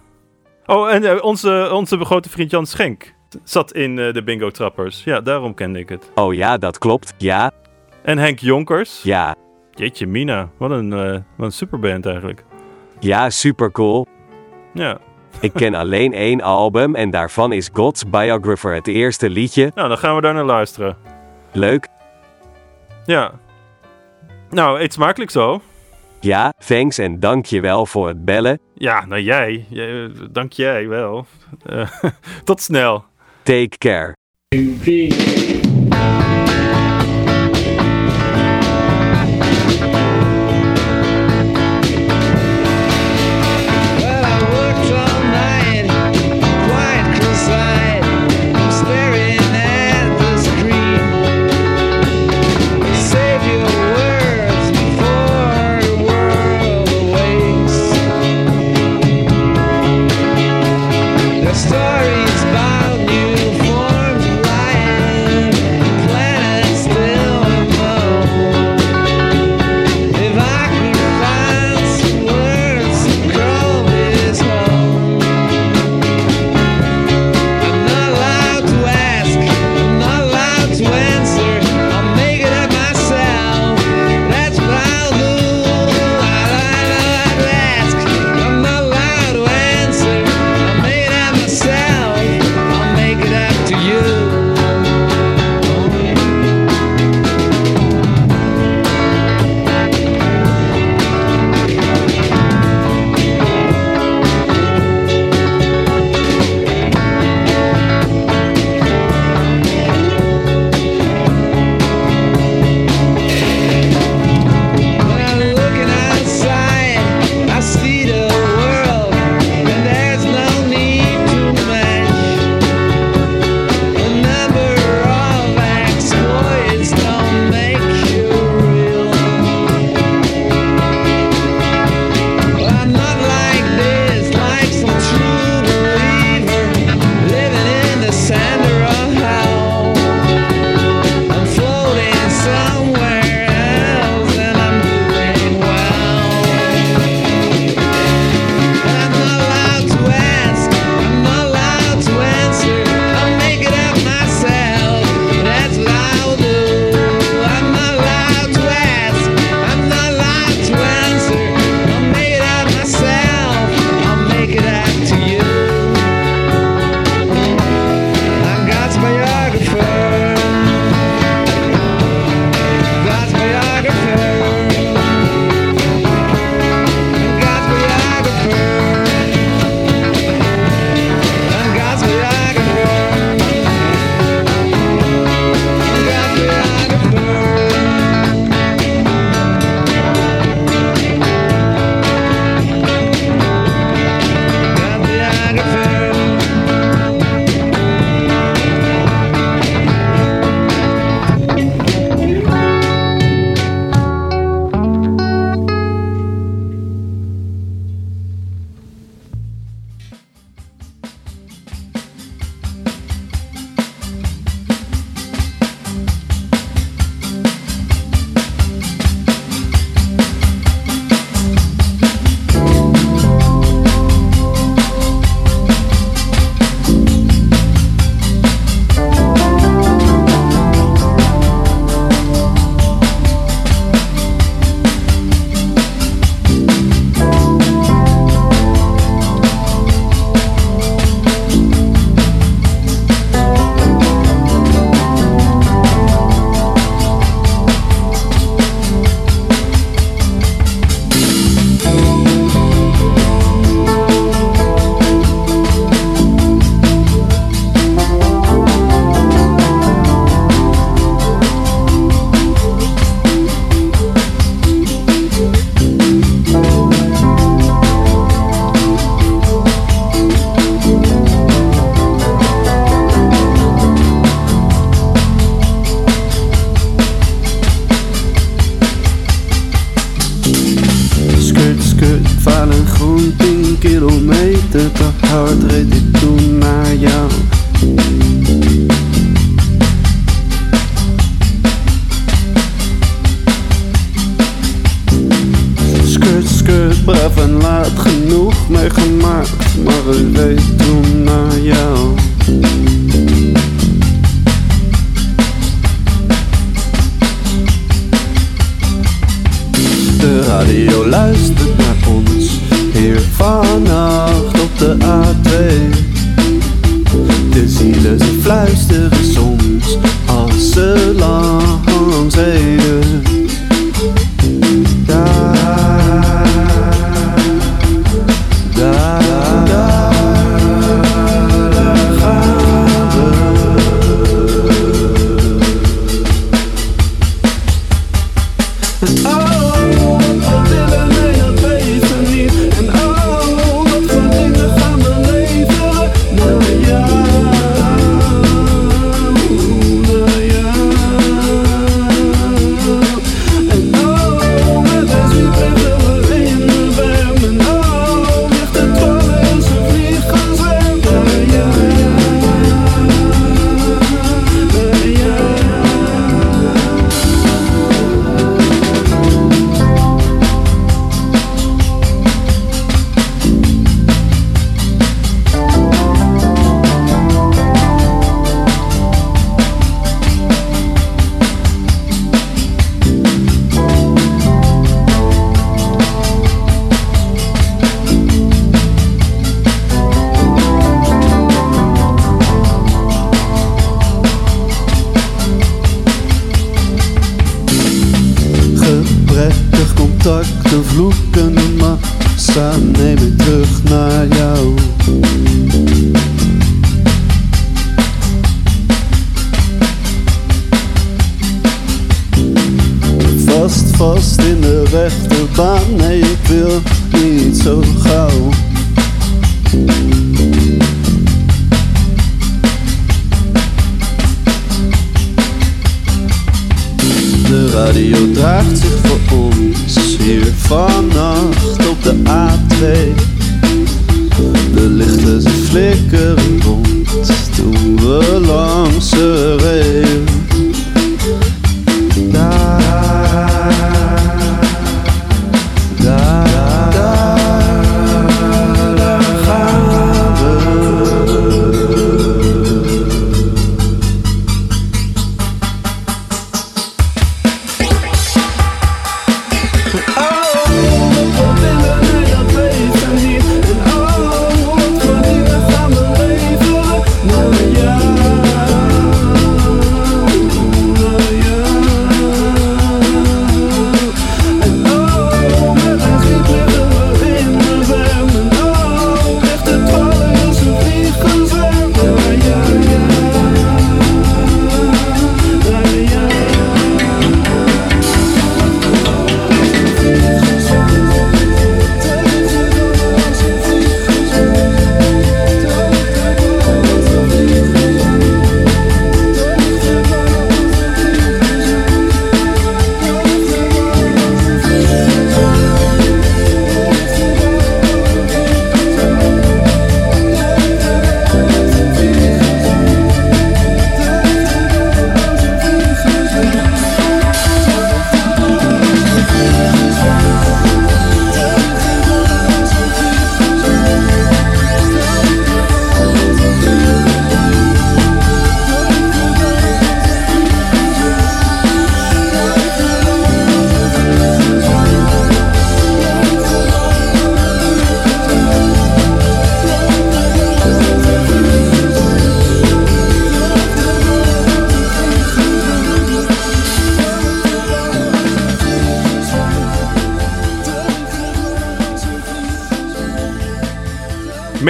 [0.65, 3.13] Oh, en onze, onze grote vriend Jan Schenk
[3.43, 5.03] zat in eh, de Bingo Trappers.
[5.03, 6.11] Ja, daarom kende ik het.
[6.15, 7.51] oh ja, dat klopt, ja,
[8.03, 9.03] En Henk Jonkers.
[9.03, 9.35] ja,
[9.71, 10.89] Jeetje mina, wat een,
[11.35, 12.43] wat een superband eigenlijk.
[13.05, 14.07] Ja, supercool.
[14.73, 14.97] Ja.
[15.39, 19.71] Ik ken alleen één album en daarvan is God's Biographer het eerste liedje.
[19.75, 20.97] Nou, dan gaan we daar naar luisteren.
[21.51, 21.87] Leuk.
[23.05, 23.31] Ja.
[24.49, 25.61] Nou, eet smakelijk zo.
[26.19, 28.59] Ja, thanks en dank je wel voor het bellen.
[28.73, 29.65] Ja, nou jij.
[29.69, 31.25] jij dank jij wel.
[31.65, 31.89] Eh,
[32.43, 33.05] tot snel.
[33.43, 34.13] Take care.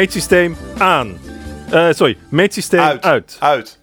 [0.05, 1.17] Meetsysteem aan.
[1.71, 3.03] Eh, sorry, meetsysteem uit.
[3.03, 3.37] Uit.
[3.39, 3.79] Uit.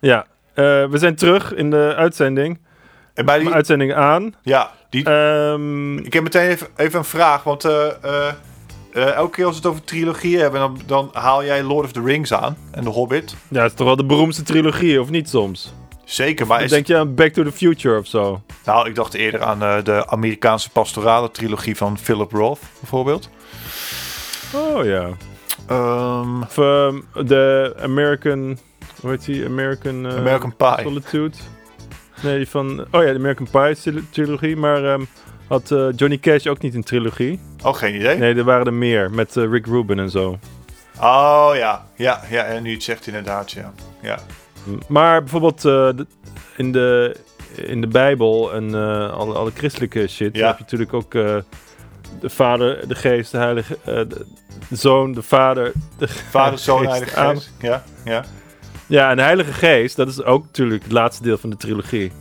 [0.00, 2.60] Ja, eh, we zijn terug in de uitzending.
[3.14, 4.34] En bij die uitzending aan.
[4.42, 5.04] Ja, die...
[5.04, 8.32] Ehm, ik heb meteen even, even een vraag, want eh,
[8.92, 12.02] elke keer als we het over trilogieën hebben, dan, dan haal jij Lord of the
[12.02, 13.36] Rings aan en The Hobbit.
[13.48, 15.74] Ja, het is toch wel de beroemdste trilogie, of niet soms?
[16.04, 16.70] Zeker, maar is...
[16.70, 18.42] denk je aan Back to the Future of zo?
[18.64, 23.30] Nou, ik dacht eerder aan de Amerikaanse pastorale trilogie van Philip Roth, bijvoorbeeld.
[24.54, 25.08] Oh ja.
[25.68, 28.58] Ehm, Of ehm, de American...
[29.00, 29.44] Hoe heet die?
[29.44, 30.06] American...
[30.06, 30.82] eh, American Pie.
[30.82, 31.36] Solitude.
[32.22, 32.80] Nee, van...
[32.90, 34.56] Oh ja, de American Pie tril- trilogie.
[34.56, 35.02] Maar ehm,
[35.48, 37.40] had eh, Johnny Cash ook niet een trilogie?
[37.64, 38.16] oh, geen idee.
[38.18, 39.10] Nee, er waren er meer.
[39.10, 40.38] Met eh, Rick Rubin en zo.
[41.00, 42.42] Oh ja, ja, ja.
[42.44, 43.72] En nu het zegt inderdaad, ja.
[44.02, 44.18] ja.
[44.88, 46.06] Maar bijvoorbeeld eh, de-
[46.56, 47.16] in, de,
[47.56, 48.74] in de Bijbel en
[49.12, 50.46] alle, alle christelijke shit Ja.
[50.46, 51.14] heb je natuurlijk ook
[52.20, 54.26] de Vader, de Geest, de Heilige, eh, de,
[54.68, 57.34] de Zoon, de Vader, de Vader, Zoon, Heilige Amen.
[57.36, 57.52] Geest.
[57.60, 58.24] Ja, ja.
[58.86, 62.12] Ja, en de Heilige Geest, dat is ook natuurlijk het laatste deel van de trilogie.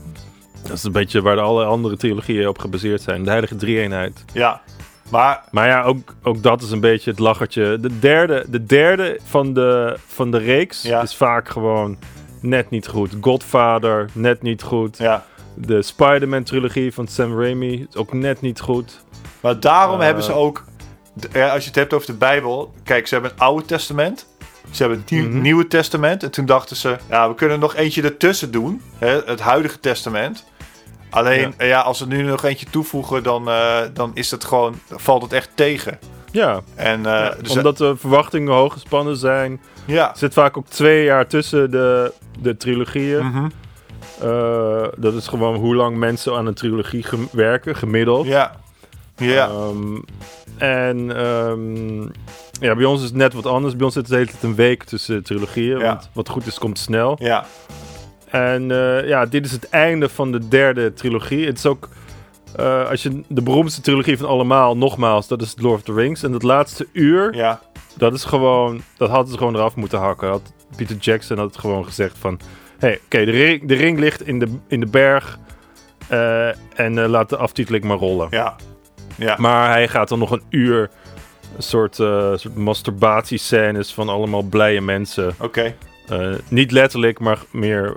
[0.61, 3.23] Dat is een beetje waar de alle andere trilogieën op gebaseerd zijn.
[3.23, 4.25] De Heilige Drie-eenheid.
[4.33, 4.61] Ja,
[5.09, 5.43] maar...
[5.51, 7.77] Maar ja, ook, ook dat is een beetje het lachertje.
[7.79, 11.01] De derde, de derde van, de, van de reeks Ja.
[11.01, 11.97] is vaak gewoon
[12.41, 13.17] net niet goed.
[13.21, 14.97] Godfather, net niet goed.
[14.97, 15.25] Ja.
[15.53, 19.03] De Spider-Man trilogie van Sam Raimi is ook net niet goed.
[19.45, 20.63] Maar daarom hebben ze ook,
[21.31, 24.27] eh, als je het hebt over de Bijbel, kijk, ze hebben het Oude Testament,
[24.71, 25.41] ze hebben het Nieuw- Mhm.
[25.41, 29.39] Nieuwe Testament, en toen dachten ze, ja, we kunnen nog eentje ertussen doen, hè, het
[29.39, 30.45] huidige Testament.
[31.09, 31.65] Alleen, Ja.
[31.65, 35.33] ja, als we nu nog eentje toevoegen, dan, eh, dan is het gewoon, valt het
[35.33, 35.99] echt tegen.
[36.31, 39.61] Ja, En, eh, ja, dus, omdat de verwachtingen hoog gespannen zijn.
[39.85, 40.09] Ja.
[40.11, 43.25] Er zit vaak ook twee jaar tussen de, de trilogieën.
[43.25, 43.49] Mhm.
[44.97, 48.25] Dat is gewoon hoe lang mensen aan een trilogie werken, gemiddeld.
[48.27, 48.63] Ja.
[49.17, 49.47] Ja.
[49.47, 49.97] Ehm,
[50.57, 52.01] en ehm,
[52.59, 53.75] ja, bij ons is het net wat anders.
[53.75, 55.77] Bij ons zit het de hele tijd een week tussen trilogieën.
[55.79, 55.85] Ja.
[55.85, 57.15] Want wat goed is, komt snel.
[57.19, 57.45] Ja.
[58.29, 61.45] En eh, ja, dit is het einde van de derde trilogie.
[61.45, 61.89] Het is ook,
[62.55, 66.23] eh, als je de beroemdste trilogie van allemaal, nogmaals, dat is Lord of the Rings.
[66.23, 67.59] En dat laatste uur, ja.
[67.97, 70.29] dat is gewoon, dat hadden ze gewoon eraf moeten hakken.
[70.29, 72.39] Had, Peter Jackson had gewoon gezegd van,
[72.79, 75.39] hey, oké, de, ring, de ring ligt in de, in de berg.
[76.07, 76.47] eh,
[76.79, 78.27] en laat de aftiteling maar rollen.
[78.29, 78.55] Ja.
[79.17, 79.35] Ja.
[79.39, 80.89] Maar hij gaat dan nog een uur
[81.55, 85.35] een soort, eh soort masturbatiescènes van allemaal blije mensen.
[85.39, 85.75] Oké.
[86.09, 87.95] Eh, niet letterlijk, maar meer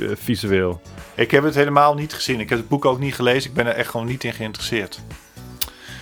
[0.00, 0.80] eh, visueel.
[1.14, 2.40] Ik heb het helemaal niet gezien.
[2.40, 3.50] Ik heb het boek ook niet gelezen.
[3.50, 5.00] Ik ben er echt gewoon niet in geïnteresseerd.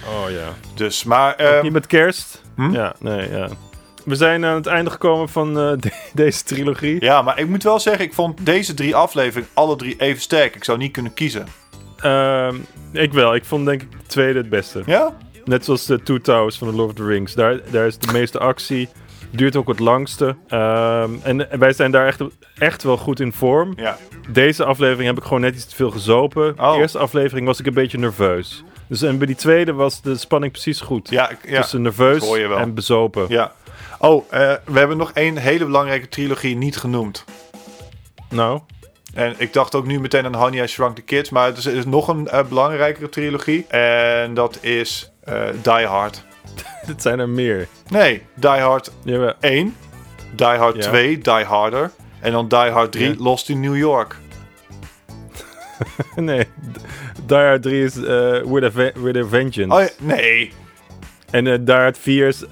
[0.08, 0.48] Oh ja.
[0.74, 1.34] Dus, maar...
[1.34, 2.42] Ehm, niet met kerst?
[2.56, 2.72] hm?
[2.72, 3.48] Ja, nee, ja.
[4.04, 7.04] We zijn aan het einde gekomen van de- deze trilogie.
[7.04, 10.54] Ja, maar ik moet wel zeggen, ik vond deze drie afleveringen alle drie even sterk.
[10.54, 11.46] Ik zou niet kunnen kiezen.
[12.02, 12.56] Ehm,
[12.92, 13.34] ik wel.
[13.34, 14.82] Ik vond denk ik de tweede het beste.
[14.86, 15.16] Ja?
[15.44, 17.34] Net zoals de Two Towers van The Lord of the Rings.
[17.34, 18.88] Daar, daar is de meeste actie.
[19.30, 20.36] Duurt ook het langste.
[20.48, 22.20] Ehm, en, wij zijn daar echt,
[22.58, 23.72] echt wel goed in vorm.
[23.76, 23.96] Ja.
[24.28, 26.54] Deze aflevering heb ik gewoon net iets te veel gezopen.
[26.58, 26.72] Oh.
[26.72, 28.64] De eerste aflevering was ik een beetje nerveus.
[28.86, 31.10] Dus en bij die tweede was de spanning precies goed.
[31.10, 32.58] Ja, ik- ja, Tussen nerveus dat hoor je wel.
[32.58, 33.24] en bezopen.
[33.28, 33.52] Ja.
[33.98, 37.24] Oh, eh, we hebben nog één hele belangrijke trilogie niet genoemd.
[38.30, 38.60] Nou?
[39.14, 41.30] En ik dacht ook nu meteen aan Honey, I Shrunk the Kids.
[41.30, 43.66] Maar er is, is nog een eh, belangrijkere trilogie.
[43.66, 46.24] En dat is eh, Die Hard.
[46.86, 47.68] Dit zijn er meer.
[47.88, 49.32] Nee, Die Hard Jawel.
[49.40, 49.76] 1.
[50.36, 50.82] Die Hard Ja.
[50.82, 51.90] 2, Die Harder.
[52.20, 53.14] En dan Die Hard 3, Ja.
[53.18, 54.16] Lost in New York.
[56.16, 56.46] nee.
[57.26, 59.74] Die Hard 3 is eh, with, a with a Vengeance.
[59.74, 60.52] Oh, ja, nee.
[61.30, 62.44] En eh Die Hard 4 is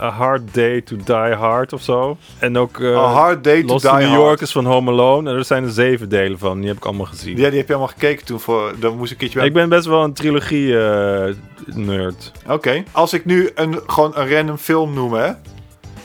[0.00, 2.16] A Hard Day to Die Hard of zo.
[2.38, 4.22] En ook eh, A Hard Day to Lost Die in New Hard.
[4.22, 5.30] York is van Home Alone.
[5.30, 6.58] En er zijn er zeven delen van.
[6.58, 7.36] Die heb ik allemaal gezien.
[7.36, 8.40] Ja, die heb je allemaal gekeken toen.
[8.40, 12.32] Voor, dan moest ik een keertje bij- Ik ben best wel een trilogie-nerd.
[12.48, 12.82] Oké.
[12.92, 15.32] Als ik nu een, gewoon een random film noem, hè?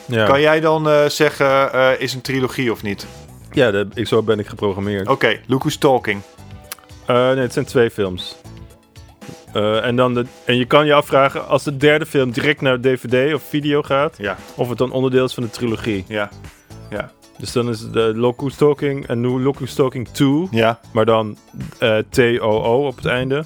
[0.06, 0.26] ja.
[0.26, 3.06] Kan jij dan eh, zeggen, eh, is een trilogie of niet?
[3.52, 5.08] Ja, dat- ik, zo ben ik geprogrammeerd.
[5.08, 6.20] Oké, Look Who's Talking.
[7.06, 8.36] Eh, nee, het zijn twee films.
[9.52, 12.80] Eh, en, dan de, en je kan je afvragen, als de derde film direct naar
[12.80, 14.36] DVD of video gaat, Ja.
[14.54, 16.04] of het dan onderdeel is van de trilogie.
[16.08, 16.28] Ja.
[16.90, 17.10] Ja.
[17.38, 20.80] Dus dan is de Locus Talking en nu Locus Talking 2, Ja.
[20.92, 21.36] maar dan
[21.78, 23.44] eh T-O-O op het einde.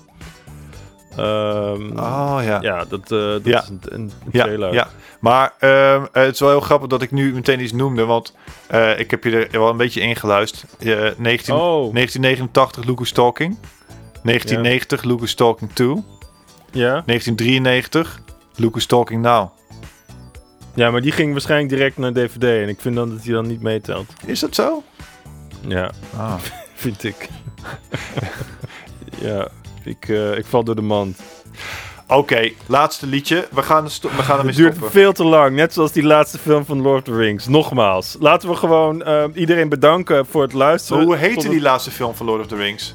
[1.17, 2.59] Ehm, Oh ja.
[2.61, 3.63] Ja, dat, eh, dat Ja.
[3.63, 4.73] is een, een, een Ja, trailer.
[4.73, 4.89] ja.
[5.21, 8.05] Maar ehm, eh, het is wel heel grappig dat ik nu meteen iets noemde.
[8.05, 8.35] Want
[8.67, 10.65] eh, ik heb je er wel een beetje ingeluisterd.
[10.79, 10.87] Eh
[11.17, 11.93] 19, Oh.
[11.93, 13.57] 1989 Lucas Talking.
[14.25, 15.89] 1990 Lucas Talking 2.
[16.73, 17.03] Ja?
[17.07, 18.21] 1993
[18.57, 19.49] Lucas Talking Now.
[20.75, 23.47] ja, maar die ging waarschijnlijk direct naar DVD en ik vind dan dat die dan
[23.47, 24.07] niet meetelt.
[24.27, 24.83] Is dat zo?
[25.69, 26.35] Ja, Ah.
[26.75, 27.29] vind ik.
[29.21, 29.49] ja,
[29.85, 31.19] ik, eh, ik val door de mand.
[32.09, 33.49] Oké, laatste liedje.
[33.51, 34.93] We gaan, we gaan ermee Het duurt stoppen.
[35.01, 37.47] veel te lang, net zoals die laatste film van Lord of the Rings.
[37.47, 41.05] Nogmaals, laten we gewoon eh, iedereen bedanken voor het luisteren.
[41.05, 42.95] Hoe heette die laatste film van Lord of the Rings?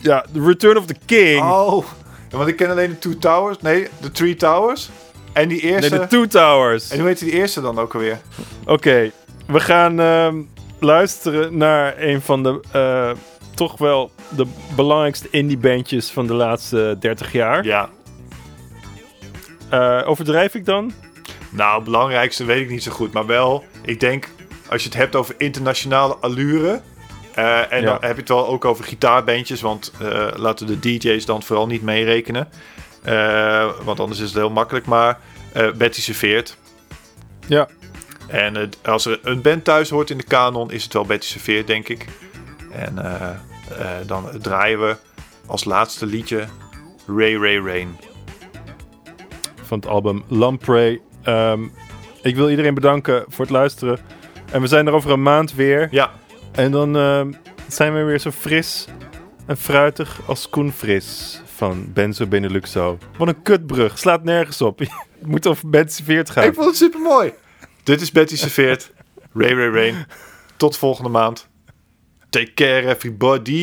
[0.00, 1.42] Ja, The Return of the King.
[1.42, 1.84] Oh,
[2.30, 3.58] want ik ken alleen de Two Towers.
[3.60, 4.90] Nee, de Three Towers.
[5.32, 5.98] En die nee, eerste...
[5.98, 6.90] The Two Towers.
[6.90, 8.20] En hoe heet die eerste dan ook alweer?
[8.66, 9.10] Oké,
[9.46, 10.36] we gaan ehm,
[10.78, 13.10] luisteren naar een van de eh,
[13.54, 14.46] toch wel de
[14.76, 17.64] belangrijkste indie bandjes van de laatste 30 jaar.
[17.64, 17.88] Ja.
[19.70, 20.92] Eh, overdrijf ik dan?
[21.50, 23.12] Nou, belangrijkste weet ik niet zo goed.
[23.12, 24.28] Maar wel, ik denk,
[24.70, 26.80] als je het hebt over internationale allure.
[27.38, 27.86] Eh, en Ja.
[27.86, 29.60] dan heb je het wel ook over gitaarbandjes.
[29.60, 32.48] Want eh, laten we de DJ's dan vooral niet meerekenen.
[33.02, 34.86] Eh, want anders is het heel makkelijk.
[34.86, 35.18] Maar
[35.76, 36.56] Betty serveert.
[37.46, 37.68] Ja.
[38.26, 41.66] En als er een band thuis hoort in de kanon, is het wel Betty serveert,
[41.66, 42.06] denk ik.
[42.72, 42.94] En
[44.06, 44.96] dan draaien we
[45.46, 46.44] als laatste liedje
[47.06, 47.96] Ray Ray Rain.
[49.62, 51.00] van het album Lamprey.
[51.22, 51.62] Ehm,
[52.22, 53.98] ik wil iedereen bedanken voor het luisteren.
[54.52, 55.88] En we zijn er over een maand weer.
[55.90, 56.10] Ja.
[56.58, 57.32] En dan ehm,
[57.68, 58.86] zijn we weer zo fris
[59.46, 62.98] en fruitig als Koen Fris van Benzo Beneluxo.
[63.18, 64.78] Wat een kutbrug, slaat nergens op.
[65.18, 66.44] Het moet over Betty Serveert gaan.
[66.44, 67.32] Ik vond het super mooi.
[67.82, 68.92] Dit is Betty serveert.
[69.32, 70.06] Ray Ray Rain.
[70.56, 71.48] Tot volgende maand.
[72.30, 73.56] Take care everybody.